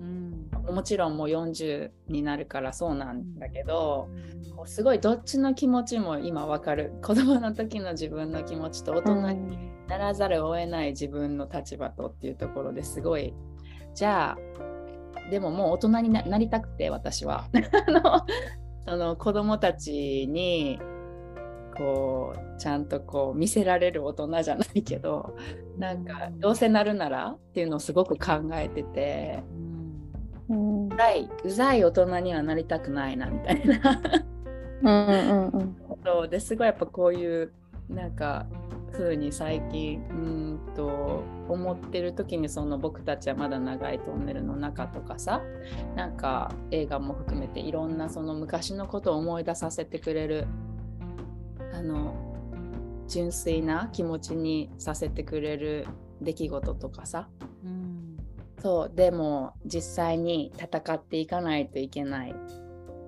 [0.00, 0.74] うん。
[0.74, 4.08] もちろんもう40になるからそうなんだけど、
[4.44, 4.56] うん。
[4.56, 6.94] こうすごいどっちの気持ちも今わかる。
[7.02, 13.34] 子供の時の自分の気持ちと大人にならざるを得ない自分の立場とっていうところですごい。
[13.94, 17.48] じゃあでももう大人にななりたくて私は。
[17.86, 18.26] あの
[18.86, 20.78] その子供たちに
[21.76, 25.36] こうちゃんとこう見せられる大人じゃないけど
[25.78, 29.42] なんかどうせなるならっていうのをすごく考えてて
[30.96, 34.00] ざいうざい大人にはなりたくないなみたいな。
[34.82, 35.76] うんうんうん。
[36.04, 37.52] そうですごいやっぱこういう
[37.88, 38.46] なんか
[38.92, 45.42] 風に最近うーんと思ってる時にその僕たちはまだ長いトンネルの中とかさ
[45.96, 50.46] なんか映画も含めていろんなその昔のことを思い出させてくれる
[51.72, 52.14] あの
[53.08, 55.86] 純粋な気持ちにさせてくれる
[56.22, 57.53] 出来事とかさうん
[58.64, 62.34] そうでも実際に戦っていかないといけない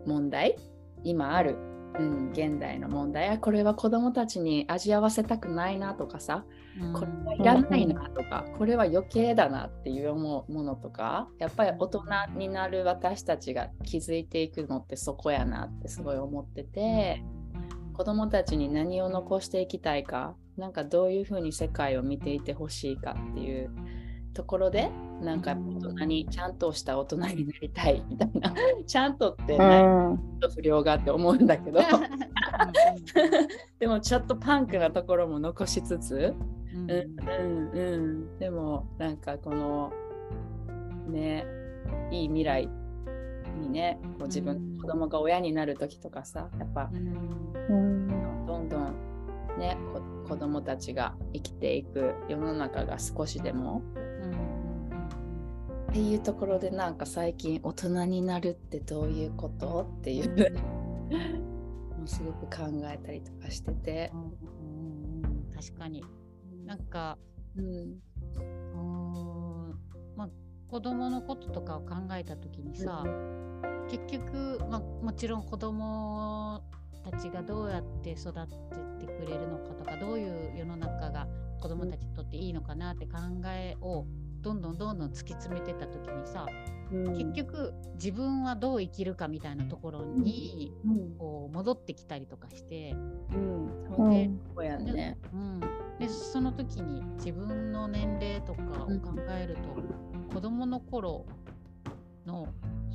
[0.06, 0.58] 問題？
[1.02, 1.56] 今ある、
[1.98, 3.30] うん、現代の問題？
[3.30, 6.44] あこれは子どもたちに味わわせたくないなとかさ？
[6.92, 11.26] これはいらないなとか、これは余計だなっていうものとか？
[11.38, 12.02] やっぱり大人
[12.36, 17.24] になる私たちが気づいていくのってそこやなってすごい思ってて。
[17.94, 20.34] 子どもたちに何を残していきたいか？
[20.58, 23.70] なんかどういうふうに世界を見ていてほしいかっていう
[24.34, 24.90] ところで
[25.20, 28.55] なんか大人にちゃんとした大人になりたいみたいな。
[28.87, 30.16] ちゃんとってうね、ん。
[30.40, 31.81] ちょっと不良がって思うんだけど。
[31.81, 31.87] う ん
[33.79, 36.35] でもちょっとパンクなところも残しつつ。
[36.74, 36.90] うん。
[36.90, 36.98] うん。
[36.98, 37.79] うん。
[37.79, 38.38] うん。
[38.38, 39.92] でもなんかこの
[41.09, 41.46] ね
[42.11, 42.68] いい未来
[43.61, 47.55] にねこう自分の子供が親になる時とかさやっぱうん。
[47.68, 48.46] うん。
[48.46, 48.94] どんどん
[49.59, 53.83] ねこ子供たちが生きていく世の中が少しでも
[55.96, 60.52] っていうところでなんか最近大人になるってどういうことっていう。
[61.96, 64.12] もうすごく考えたりとかしてて。
[64.12, 66.04] うん確かに。
[66.66, 67.16] なんか
[67.56, 67.98] うん。
[70.16, 70.28] まあ
[70.68, 73.02] 子供のこととかを考えた時にさ、
[73.88, 76.62] 結局、まあ、もちろん子供
[77.11, 81.26] たちがどうやって育ってってくれるのかとかどういう世の中が
[81.62, 83.12] 子供たちにとっていいのかなって考
[83.46, 84.04] えを
[84.46, 86.46] どんどんどんどん突き詰めてった時にさ、
[87.16, 91.16] 結局自分はどう生きるかみたいなところに、うん。
[91.18, 92.94] こう戻ってきたりとかして、
[93.32, 93.66] うん。
[93.98, 95.18] うんでそうやんね。
[95.32, 95.61] うん、
[95.98, 101.26] でその時に自分の年齢とかを考えると、子供の頃
[102.24, 102.46] の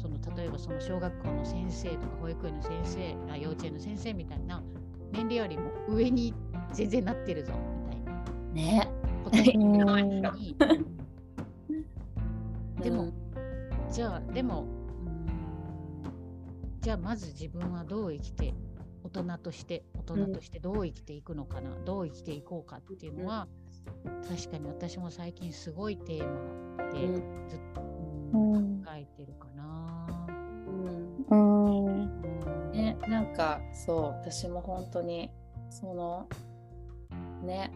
[0.02, 4.64] その例えばその小学校の先生とか保育園の先生あ幼稚園の先生みたいな
[5.12, 6.34] 年齢よりも上に
[6.72, 7.52] 全然なってるぞ
[7.90, 8.24] みたいな。
[8.54, 8.88] ね。
[9.26, 11.01] ことにうん
[12.82, 13.14] でもうん。
[13.92, 16.04] じゃあでもうーん
[16.82, 18.54] じゃあまず自分はどう生きて
[19.04, 23.48] 大人として大人としてどう生きていくのかな、どう生きていこうかっていうのは、
[24.30, 27.16] 確かに私も最近すごいテーマでうん。
[27.50, 28.84] ずっと、うんうん。
[28.84, 30.28] 考えてるかな。
[31.30, 31.82] うん。
[31.86, 32.72] うん。
[32.72, 35.30] ね、なんかそう私も本当に
[35.70, 36.28] その
[37.44, 37.72] ね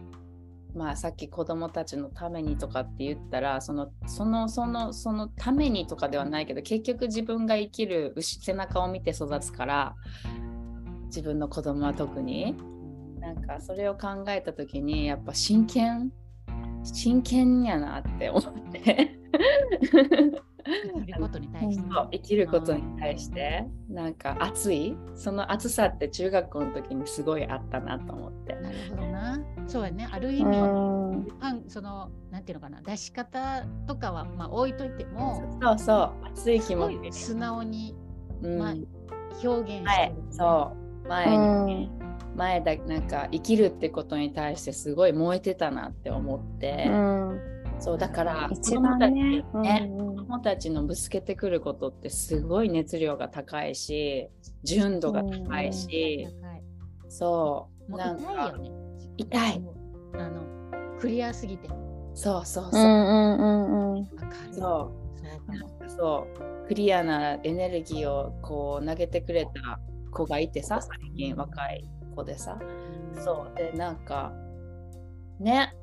[0.76, 9.94] まあさっき子供たちのためにとかって言ったらそのそのそのそのためにとかではないけど結局自分が生きる牛背中を見て育つから
[11.06, 12.54] 自分の子供は特に
[13.20, 16.12] なんかそれを考えた時にやっぱ真剣
[16.84, 19.18] 真剣やなって思って
[20.94, 21.84] 生きることに対して。
[22.12, 24.96] 生きることに対してなんか熱い？
[25.14, 28.54] その熱さって中学校の時にすごいあったなと思って。
[28.54, 29.38] なるほどな。
[29.66, 30.08] そうやね。
[30.10, 30.62] ある意味、う
[31.16, 31.26] ん。
[31.40, 32.80] パンそのなんていうのかな。
[32.82, 37.08] 出し方とかはまあ置いといてもそうそう熱い気持ち。
[37.08, 37.94] い素直に
[38.42, 38.58] うん。
[38.58, 38.74] まあ
[39.44, 40.72] 表現してそ
[41.04, 41.90] う前に、
[42.34, 47.40] 前だなんか生きるってことに対してすごい燃えてたなって思って、うん
[47.78, 54.28] そうだから一番ね子供たちねうん子供たちのぶつけてくることってすごい熱量が高いし
[54.64, 56.62] 純度が高いし、高い
[57.08, 58.70] そうなんか痛いよね。
[59.16, 59.62] 痛い。
[60.14, 61.68] あのクリアすぎて。
[61.68, 61.74] わ
[62.14, 64.06] そうそうそう、うんうんうん。
[64.52, 64.92] そそ
[65.86, 66.26] うそ
[66.64, 66.66] う。
[66.68, 69.78] クリアなエネルギーをこう投げてくれた
[70.10, 72.58] 子がいてさ最近若い子でさ。
[73.14, 73.56] そう。
[73.56, 74.32] でなんか
[75.38, 75.74] ね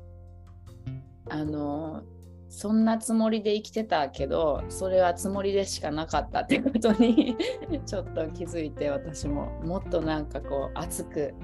[1.28, 2.02] あの
[2.48, 7.36] そんなつもりで生きてたけどそれはつもりでしかなかったってことに
[7.84, 11.34] ちょっと気づいて私ももっとなんかこう熱く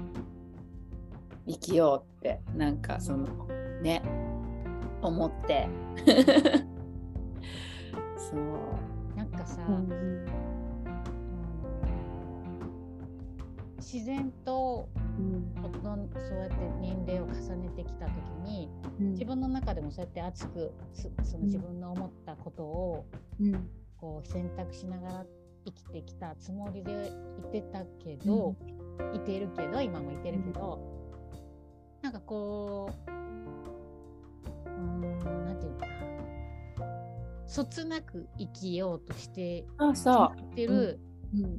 [1.47, 3.27] 生きようってなんかその
[3.81, 4.01] ね
[5.01, 5.67] 思って。
[8.15, 9.17] そう。
[9.17, 10.25] なんかさ、うん
[13.77, 14.87] 自然と
[16.27, 23.05] そうやって年齢を重ねてきた時に自分の中でもそうやって熱くすその自分の思ったことを
[23.39, 23.69] うん。
[23.97, 25.25] こう選択しながら
[25.63, 28.55] 生きてきたつもりでいてたけど、
[29.13, 30.79] いてるけど今もいてるけど、
[32.01, 33.11] なんかこう
[34.65, 35.01] うーん
[35.45, 35.91] なんていうのかな。
[37.45, 39.95] そつなく生きようとしてそう。
[39.95, 40.99] そしまってる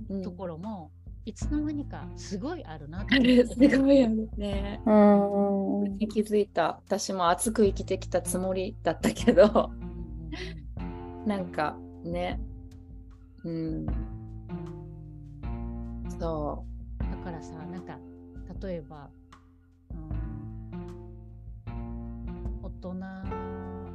[0.08, 0.22] う、うん。
[0.22, 0.90] ところも、
[1.24, 3.46] いつの間にかすごいあるなっある。
[3.46, 4.80] すごいあるね。
[4.84, 6.80] うん気づいた。
[6.84, 9.70] 私も熱く生きてきたつもりだったけど。
[11.24, 12.40] なんかね。
[13.44, 13.86] うん。
[16.18, 16.64] そ
[16.98, 17.98] だからさなんか
[18.60, 19.10] 例えば、
[19.90, 22.94] うん、大人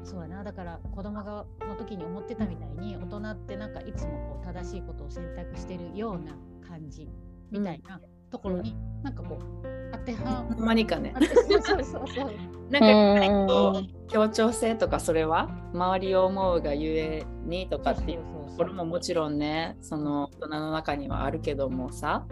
[0.03, 0.43] そうやな。
[0.45, 6.37] だから子供がの時に思ってたみたいに大人ってなんかいつもこう正しいことを選択してるような
[6.77, 7.09] 感じ
[7.51, 7.99] みたいな
[8.31, 11.13] ところに、なんかこう当てはまにかね。
[11.49, 12.31] そうそうそうそう。
[12.69, 15.49] なんかこう協調性とかそれは？
[15.73, 22.25] 周りを思うがゆえにとかっていうそうそうそうこれももちろんねその大人の中にはあるけどもさ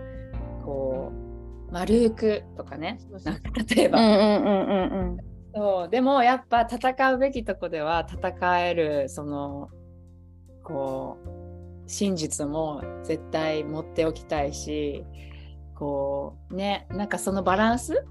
[0.66, 1.12] こ
[1.70, 2.98] う丸くとかね。
[3.00, 3.34] そうそう。
[3.34, 5.18] なんか例えば、うんうんうんうん。
[5.56, 5.90] そう。
[5.90, 9.70] でもやっぱ戦うべきとこでは戦えるその
[10.64, 11.30] こう
[11.88, 15.06] 真実も絶対持っておきたいし
[15.76, 18.06] こうねなんかそのバランス？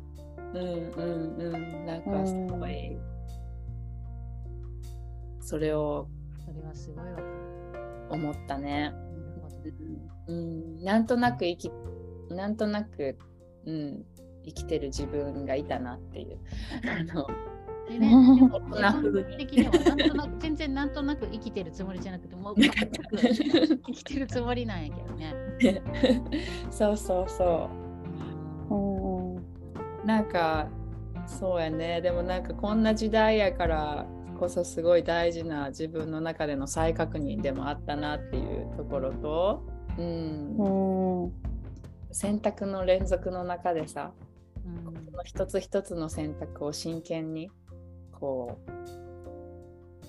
[0.55, 1.87] うんうんうん。
[1.87, 2.97] なんかすごい、
[5.41, 6.09] それを
[6.45, 7.05] それはすごい
[8.11, 8.95] 思ったね。
[10.29, 11.73] うん、なんとなく生き
[12.31, 13.19] なんとなく、
[13.67, 14.05] うん、
[14.45, 16.39] 生きてる自分がいたなっていう。
[16.89, 17.27] あの
[17.89, 19.15] でね、なんと
[20.15, 22.77] なく全然なんとなく生きてるつもりじゃなくてもう全く
[23.87, 25.35] 生きてるつもりなんやけどね。
[26.71, 27.69] そうそうそ
[28.71, 28.75] う。
[28.75, 29.37] んうん。
[29.37, 29.41] う。
[30.07, 30.69] なんか
[31.27, 32.01] そうやね。
[32.01, 34.07] でもなんかこんな時代やから
[34.39, 39.63] こそすごい大事な自分の中での再確認でもあったなっていうところと、
[39.99, 40.57] うん。
[40.57, 41.33] うん。
[42.13, 44.13] 選択の連続の中でさ
[44.65, 45.05] うん。
[45.05, 47.51] その一つ一つの選択を真剣に
[48.25, 48.59] こ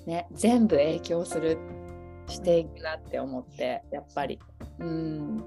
[0.06, 1.58] うね全部影響する
[2.28, 4.40] していくなって思ってやっぱり。
[4.80, 5.44] うん。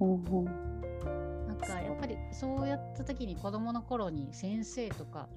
[0.00, 0.44] うん
[1.46, 5.28] なんかやっぱりそうやった時に子供の頃に先生とか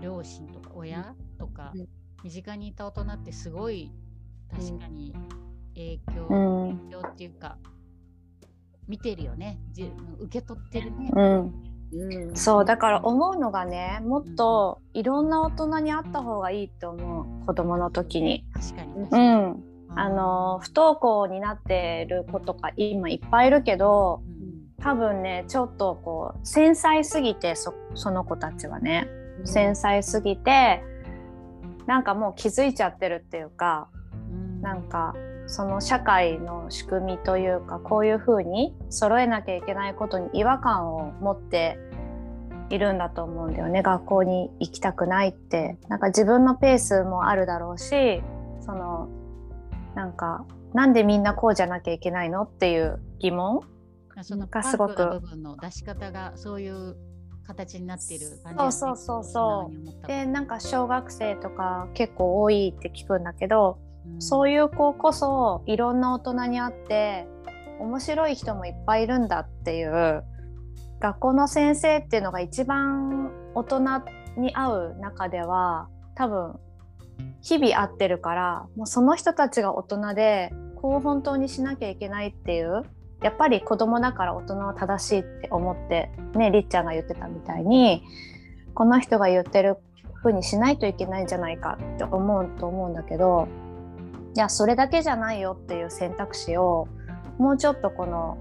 [0.00, 1.88] 両親とか親とかうん。
[2.24, 3.92] 身近にいた大人ってすごい
[4.50, 5.14] 確かに
[5.74, 6.78] 影響、うん。
[6.78, 7.58] 影響っていうか
[8.86, 9.58] 見てるよね。
[9.72, 11.10] じ受け取ってるね。
[11.14, 12.36] うんうん。
[12.36, 18.44] そうだから思うのがねもっといろんな大人に会った方がいいって思う子供の時に。
[18.52, 19.04] 確かに。
[19.04, 19.18] 確う。
[19.18, 19.64] ん。
[19.96, 24.82] あの不登校になってる子とか今いっぱいいるけどうん。
[24.82, 29.08] 多分ねちょっとこう繊細すぎてそその子たちはね。
[29.44, 30.82] 繊細すぎて、
[31.86, 33.88] なんかもう気づいちゃってるっていうか、
[34.32, 34.60] うん。
[34.60, 35.14] なんか
[35.48, 41.78] その社会の仕組みというかこういう風に揃えなきゃいけないことに違和感を持って
[42.68, 43.82] いるんだと思うんだよね。
[43.82, 45.78] 学校に行きたくないって。
[45.88, 48.22] なんか自分のペースもあるだろうし
[48.60, 49.08] その
[49.94, 50.44] なんか
[50.74, 53.62] なんでみんなこうじゃなきゃいけないのっていう疑問
[54.14, 55.20] がすごく。
[55.20, 56.94] 部分の出し方がそういう
[57.46, 58.72] 形になっている感じだね。
[58.72, 59.72] そうそうそうそ
[60.04, 60.06] う。
[60.06, 63.87] でなんか小学生とか結構多いって聞くんだけどうん
[64.18, 67.26] そういう子こそいろんな大人に会って
[67.80, 70.24] 面白い人もいっぱいいるんだっていう
[71.00, 73.80] 学校の先生っていうのが一番大人
[74.36, 76.58] に会う中では多分
[77.40, 82.82] 日々会ってるからもうその人たちが大人でこう本当にしなきゃいけないっていう
[83.22, 88.02] やっぱり子供だから大人は正しいって思ってねりっちゃんが言ってたみたいに
[88.74, 89.76] この人が言ってる
[90.22, 93.48] 風にしないといけないんじゃないかって思うと思うんだけど
[94.38, 96.86] いやそれだけじゃないよっていう選択肢を
[97.38, 98.38] もうちょっとこの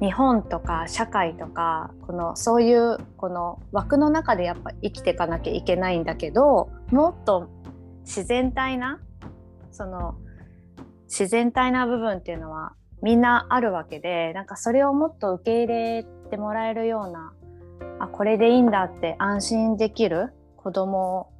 [0.00, 7.50] 日本とか社会とかこのそういうこの枠の中でやっぱ生きていかなきゃいけないんだけどもっと
[8.04, 9.02] 自然体な
[9.70, 10.14] その
[11.10, 12.72] 自然体な部分っていうのは
[13.02, 17.34] みんなあるわけでなんかそれをもっと受け入れてもらえるような
[17.98, 21.30] あこれでいいんだって安心できる子供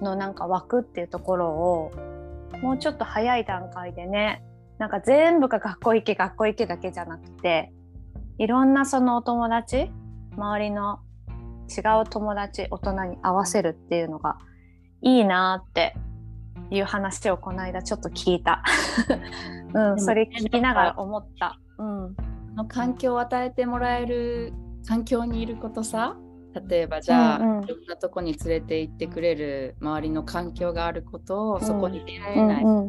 [0.00, 2.13] のなんか枠っていうところを
[2.62, 4.42] もうちょっと早い段階でね
[4.78, 7.72] なんか全部が学校行け学校行けだけじゃなくて
[8.38, 9.90] いろんなそのお友達
[10.36, 11.00] 周りの
[11.68, 14.38] 違う友達大人に合わせるっていうのが
[15.02, 15.94] いいなって
[16.70, 18.62] いう話をこの間ちょっと聞いた、
[19.74, 21.58] うん、それ聞きながら思った。
[21.78, 22.16] うん
[22.54, 24.52] の環境を与えてもらえる
[24.86, 26.16] 環境にいることさ
[26.68, 27.58] 例えばじゃあ、うん。
[27.58, 31.60] うんいろんなとこに連れて行ってくれる周りの環境があることを、ん。
[31.60, 32.88] そこに出会うえない、んうん。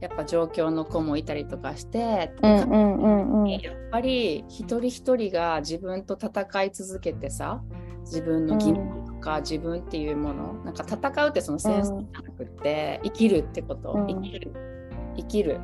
[0.00, 2.30] やっぱ状況の子もいたりとかして、やっ
[3.90, 7.62] ぱり一人一人が自分と戦い続けてさ
[8.02, 14.06] 自分の疑問とか自分っていうもの、なんか戦うってその戦争じゃなくって、生きるってこと、うん。
[14.06, 14.52] 生きる。
[15.16, 15.60] 生きる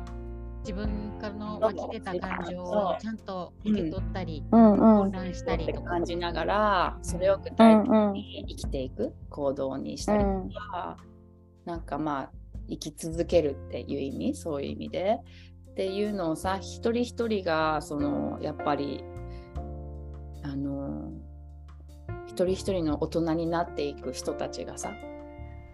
[0.65, 4.77] 自分からの湧き出た感情をちゃんと受け取ったり、うんうん。
[4.77, 5.89] 混乱したりとか。
[5.91, 8.07] 感じながらそれを具う体的ん。
[8.07, 8.13] うん。
[8.13, 10.97] に生きていく行動にしたりとか、
[11.65, 12.31] なんかまあ
[12.67, 15.19] 生き続けるっていう意味そういう意味で。
[15.71, 19.03] っていうのをさ一人一人がそのやっぱり
[20.41, 21.11] あの
[22.27, 24.93] 一人一人の大人になっていく人たちがさ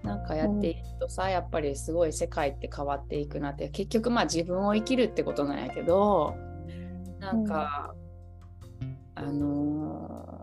[0.04, 6.36] なんかやっていくとさ、やっぱりすごい世界って変わっていくなって結局まあ自分を生きるってことなんやけど
[7.20, 7.93] なんか、
[9.16, 10.41] あのー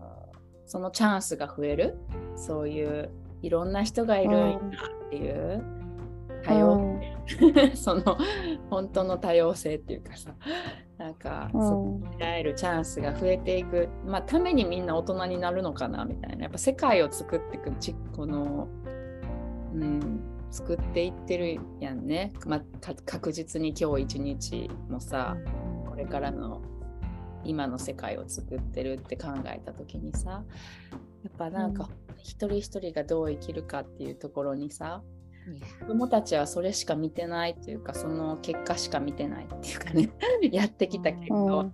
[0.69, 1.97] そのチャンスが増える
[2.35, 3.09] そういう
[3.41, 5.63] いろんな人がいるんだっていう
[6.43, 7.01] 多様、
[7.73, 8.17] その
[8.69, 10.31] 本当の多様性っていうかさ
[10.99, 11.61] なんか、うん。
[11.61, 13.89] そ出会えるチャンスが増えていく。
[14.05, 16.43] まあためにみんな大人になるのかなみたいな。
[16.43, 18.67] やっぱ世界を作っていくちこの
[19.73, 20.19] うん。
[20.51, 22.59] 作っていってるやんね、ま
[23.05, 25.37] 確実に今日一日もさ、
[25.87, 26.61] これからの
[27.43, 30.43] 今の世界を作ってるって考えた時にさ
[31.23, 35.01] やっぱなんか、一人一人がどう生きるかっていうところにさ
[35.79, 40.11] 子供たちはそれしか見てないっていうかその結果しか見てないっていうかね
[40.51, 41.73] やってきた結果うん。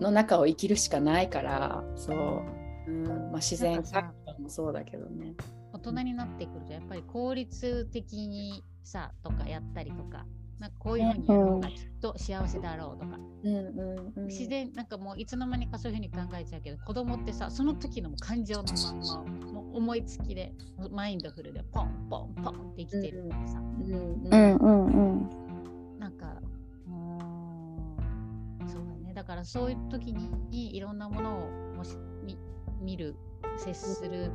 [0.00, 2.42] の中を生きるしかないからそう、
[2.88, 3.04] うん。
[3.04, 5.34] まあ、自然環境もそうだけどね。
[5.82, 10.26] 大人になってくるとやっぱり効率的にさとかやったりとか
[10.60, 20.52] なんかこういうふうにやる方がきっと幸せだろうとか、うんうんうん、自然なんかもういつの間にかそういうふうに考えちゃうけど子供ってさその時の感情のまんまもう思いつきで
[20.92, 23.66] マインドフルでポンポンポンって生きてるからさ、うん。
[23.72, 25.98] うんうんうんうん。
[25.98, 26.40] なんか
[26.86, 28.68] うーん。
[28.68, 29.14] そうだね。
[29.14, 32.38] だからそういう時にいろんなものをもし見
[32.80, 33.16] 見る
[33.58, 34.30] 接する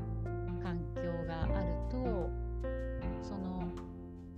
[0.68, 2.30] 環境があると
[3.24, 3.64] その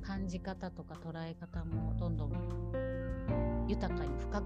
[0.04, 4.46] 感じ方とか捉え方もどんどん豊かに深く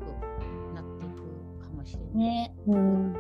[0.74, 2.16] なっていくかもしれない。
[2.16, 3.16] ね、うん。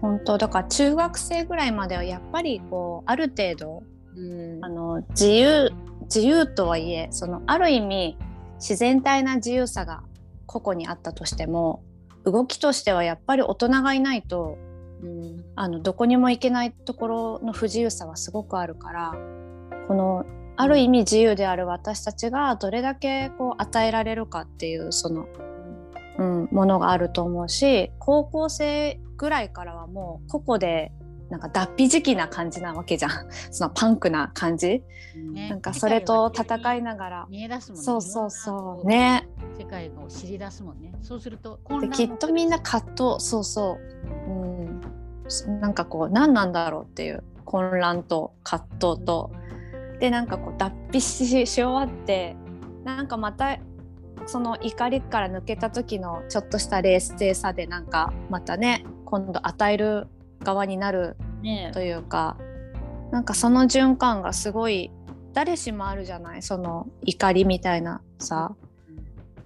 [0.00, 3.82] 本当だから中学生ぐらいまではやっぱりこうある程度
[4.14, 4.64] うん。
[4.64, 8.16] あの自由自由とはいえそのある意味
[8.60, 10.04] 自然体な自由さが
[10.46, 11.82] 個々にあったとしても
[12.24, 14.56] 動きとしてはやっぱり大人がいないと
[15.02, 15.44] うん。
[15.56, 19.14] あのどこにも行けないところの不自由さはすごくあるから
[19.86, 20.24] この
[20.56, 25.26] ある意味自由である私たちがどれだけこう与えられるかっていうその、
[26.18, 30.92] うん、ものがあると思うし高校生ぐらいからはもう個々で
[31.30, 33.10] なんか脱皮時期な感じなわけじゃん。
[33.52, 34.82] そのパンクな感じ、
[35.32, 37.26] ねなんかそれと戦いながら。
[37.28, 37.84] 見え出すもんね。
[37.84, 38.86] そうそうそう。
[38.86, 39.26] ね。
[39.26, 39.28] ね。
[39.58, 40.92] 世界を知り出すもんね。
[41.02, 43.24] そうするとできっとみんな葛藤。
[43.24, 43.78] そうそ
[44.26, 44.30] う。
[44.30, 44.80] うん
[45.60, 49.30] なんかこう何なんだろうっていう混乱と葛藤と
[50.00, 52.36] でなんかこう脱皮しし終わって
[52.84, 53.58] なんかまた
[54.26, 60.06] その怒りから抜けた時のちょっとした冷静さでなんかまたね今度与える
[60.42, 62.36] 側になるねというか
[63.10, 64.90] なんかその循環がすごい
[65.32, 68.54] 誰しもあるじゃないその怒りみたいなさ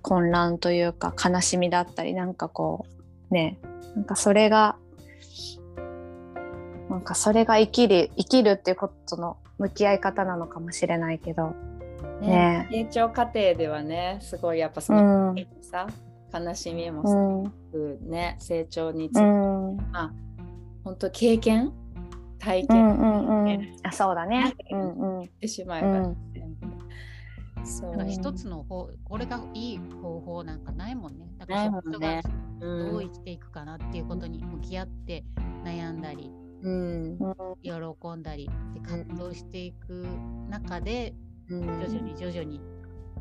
[0.01, 2.87] 混乱というか悲しみだったりなんかこ
[3.31, 3.59] うね
[3.95, 4.77] なんかそれが
[6.93, 11.55] なんかそれが生きる生きるっていうことの向き合い方なのかもしれないけど。
[12.21, 15.87] ね成長過程ではねすごいやっぱそうのんさ、
[16.33, 17.53] 悲しみもうすごん。
[17.73, 19.77] くね成長につういて、ん。
[19.91, 20.13] まあ
[20.85, 21.73] 本当経験
[22.39, 23.69] 体う験んうんうん。
[23.85, 24.55] あそうだね。
[24.71, 26.17] うんうんしてしまえば、うん
[27.65, 27.97] そう。
[27.97, 31.27] なんか一つの方これがいい方法なんかないもんね。
[31.39, 32.23] だから人が
[32.61, 35.25] どう生きていくかなっていうことに向き合って
[35.65, 36.31] 悩んだり
[36.63, 37.19] うん。
[37.63, 37.73] 喜
[38.17, 38.23] ん。
[38.23, 40.07] だりで葛藤していく
[40.49, 41.15] 中で
[41.49, 41.61] うん。
[41.61, 42.61] 徐々に徐々に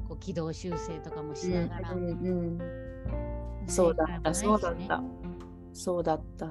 [0.07, 1.99] こう軌道修正とかもしながら、うん。
[1.99, 2.57] うん。
[2.57, 2.63] ね
[3.67, 4.33] そうだった。
[4.33, 5.03] そうだった。
[5.73, 6.45] そうだった。
[6.45, 6.49] う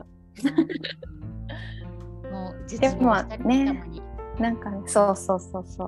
[2.29, 2.33] ん。
[2.33, 3.83] もう絶でも望したりね。
[4.39, 5.85] なんかねそうそうそうそ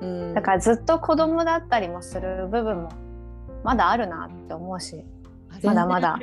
[0.00, 0.06] う。
[0.06, 0.34] うん。
[0.34, 2.88] だからずっと子供だったりもする部分も
[3.64, 5.04] まだあるなって思うし
[5.62, 6.18] まだまだ。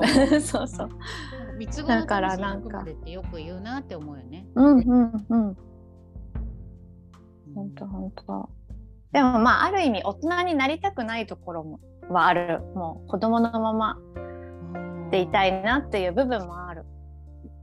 [0.40, 0.88] そうそう。
[1.58, 4.46] 三つ子のだから魂なんかのまでってよく言うなって思うよね。
[4.54, 5.48] うんうんうん。
[5.48, 5.56] うん。
[7.54, 8.50] 本当本当
[9.12, 12.60] でもまあある意味大人になりたくないところもはある。
[12.74, 13.98] もう子供のまま
[15.10, 16.84] でいたいなっていう部分もある。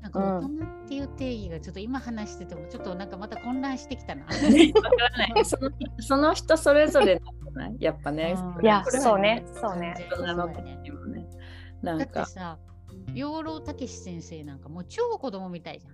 [0.01, 0.47] なんか大人
[0.85, 4.25] っていう定義がちょっと今話しててもちょっとなんかまた混乱してきたな。
[5.43, 7.75] そのその人それぞれなんじゃない？
[7.79, 8.65] やっぱねうん。
[8.65, 9.95] いやそうねそうね。
[11.81, 12.57] なんかさ、
[13.13, 15.93] 養老たけし先生なんかもう超子供みたいじゃん。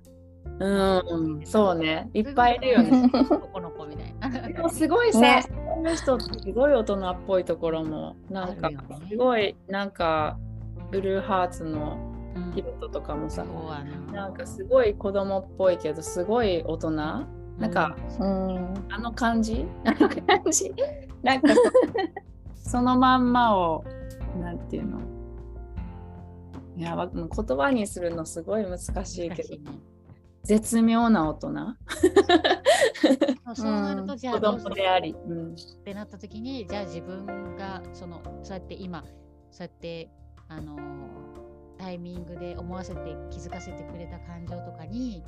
[0.58, 2.10] うんそうね。
[2.14, 3.10] いっぱいいるよね。
[3.14, 4.30] 男の子みたいな。
[4.48, 5.44] でもすごいさ、ね。
[5.44, 8.70] そういう人ってすごい大人っぽいところもなんか
[9.10, 10.38] すごいなんか
[10.92, 11.98] ブルーハーツの
[12.36, 12.52] うん。
[12.52, 13.46] ヒロトとかもさ、
[14.12, 16.92] なんかすごい子供っぽいけどすごい大人
[17.58, 18.74] なんか、うん。
[18.90, 19.66] あの感じ？
[19.86, 20.74] あの感じ？
[21.24, 21.62] なんかそ
[22.72, 23.84] そのまんまを
[24.40, 25.00] なんていうの？
[26.78, 29.56] いや言葉にするのすごい難しいけど。
[29.56, 29.62] ね
[30.44, 31.50] 絶妙な大人？
[33.56, 35.54] そうなると、じゃあ子供であり、うん。
[35.54, 39.04] ってなった時にじゃあ自分がそのそうやって今
[39.50, 40.12] そうやって
[40.48, 41.26] あのー
[41.78, 45.24] タイミングで思わせて気づかせてくれた感情とかに一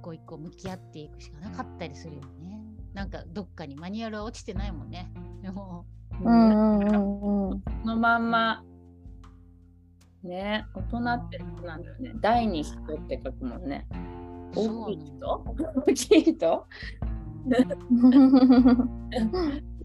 [0.00, 2.60] 個一個向き合っていくしかなかったりするよね。
[2.94, 5.12] なんかどっかにマニュアルは落ちてないもんね。
[5.42, 5.84] でも。
[6.22, 7.62] うんうんうんうん。
[7.82, 8.62] そのまんま
[10.22, 12.12] ね大人ってなんだよね。
[12.20, 13.86] 第二人って書くもんね。
[14.54, 15.44] 大きい人
[15.86, 16.66] 大きい人？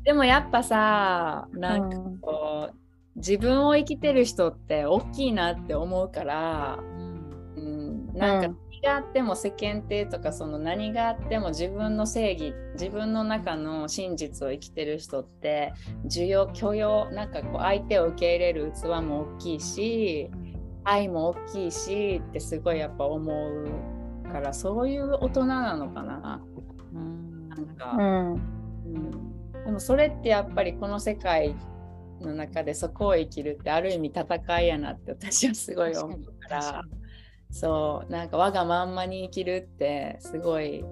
[0.03, 2.75] でもやっぱさなんかこう
[3.17, 7.15] 自分を生きてる人って大きいなって思うから、うん。
[7.55, 15.73] うん、なんか何があっても世間体とかその何があっても自分の正義自分の中の真実を生きてる人って
[16.05, 20.29] 需要許容なんかこう相手を受け入れる器も大きいし
[20.83, 26.41] 愛も大きいしってすごいやっぱ思うからそういう大人なのかな。
[26.93, 27.49] うん。
[27.49, 28.33] なんか、うん。
[28.33, 31.55] うん、でもそれってやっぱりこの世界
[32.21, 36.81] の中でそこを生きるってある意味戦いやなって私はすごい思うから
[37.51, 40.83] そうなんか我がまんまに生きるってすごい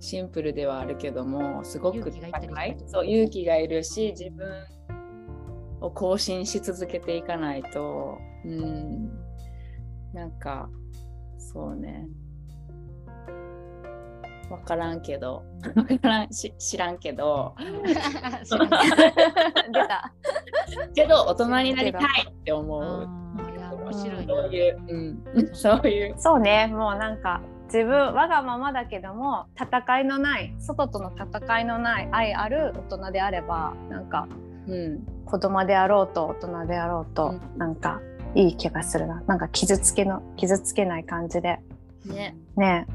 [0.00, 2.12] シンプルではあるけどもすごく
[2.86, 4.46] そう勇気がいるし自分
[5.80, 8.18] を更新し続けていかないと。
[8.44, 9.10] うん。
[10.12, 10.68] なんか
[11.38, 12.08] そうね。
[14.48, 15.42] 分からんけど。
[15.74, 17.54] 分からんし知らんけど。
[18.44, 18.70] 知らん。
[19.72, 20.12] 出た。
[20.94, 23.27] けど大人になりたいって思う。
[23.90, 24.34] 面白いな。
[24.34, 26.14] そういう、うん、そういう。
[26.16, 26.66] そうね。
[26.68, 34.26] もうなんか自分我がままだけども戦いのない外との戦いのない愛ある大人であればなんか
[34.68, 37.58] うん、子供であろうと大人であろうと、うん。
[37.58, 38.00] なんか
[38.34, 39.22] いい気がするな。
[39.26, 41.58] なんか傷つけの傷つけない感じで。
[42.04, 42.86] ね、ね。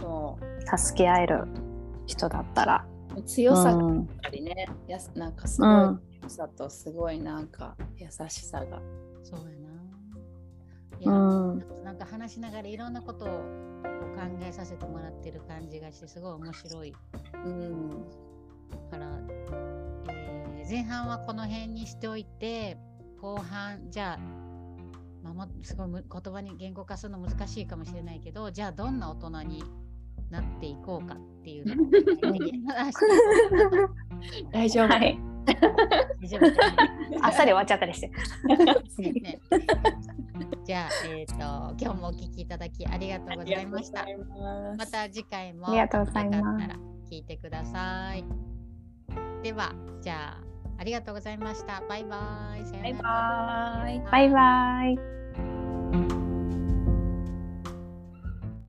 [0.00, 0.38] そ
[0.76, 1.44] 助け合える
[2.06, 2.84] 人だったら。
[3.16, 3.22] う。
[3.22, 4.08] 強さがうん。
[4.24, 6.00] ありね、やすなんかすごいうん。
[6.22, 8.80] 強さとすごいなんか優しさが。
[9.24, 9.71] そうやな。
[11.02, 11.98] いうや、んなん。
[11.98, 13.28] か話話しながらいろんなことを
[14.14, 16.96] 考えさせてもらってる感じがしてすごい面白い。
[17.44, 17.90] うん。
[18.90, 19.20] から、
[20.08, 22.78] えー前半はこの辺にしておいて
[23.20, 24.18] 後半じゃあ、
[25.22, 29.64] まあ、もすごいむ言葉に言語化するの難しいかもしれないけどじゃあどんな大人に
[30.32, 31.64] なっていこうかっていう
[34.50, 34.88] 大丈夫。
[34.88, 35.18] はい。
[36.20, 36.46] 大丈夫
[37.24, 38.08] あっさり終わっちゃったりして。
[38.08, 39.40] ね
[40.64, 44.06] じゃあ、えっ、と、今日もお聞きいただきありがとうございました。
[44.78, 46.76] また次回もありがとうございますよかったら
[47.10, 48.24] 聞いてください。
[49.42, 50.44] では、じゃあ、
[50.78, 51.82] ありがとうございました。
[51.88, 52.64] バイバイ。
[52.64, 54.10] さようならバイバイ。
[54.10, 55.21] バイバイ。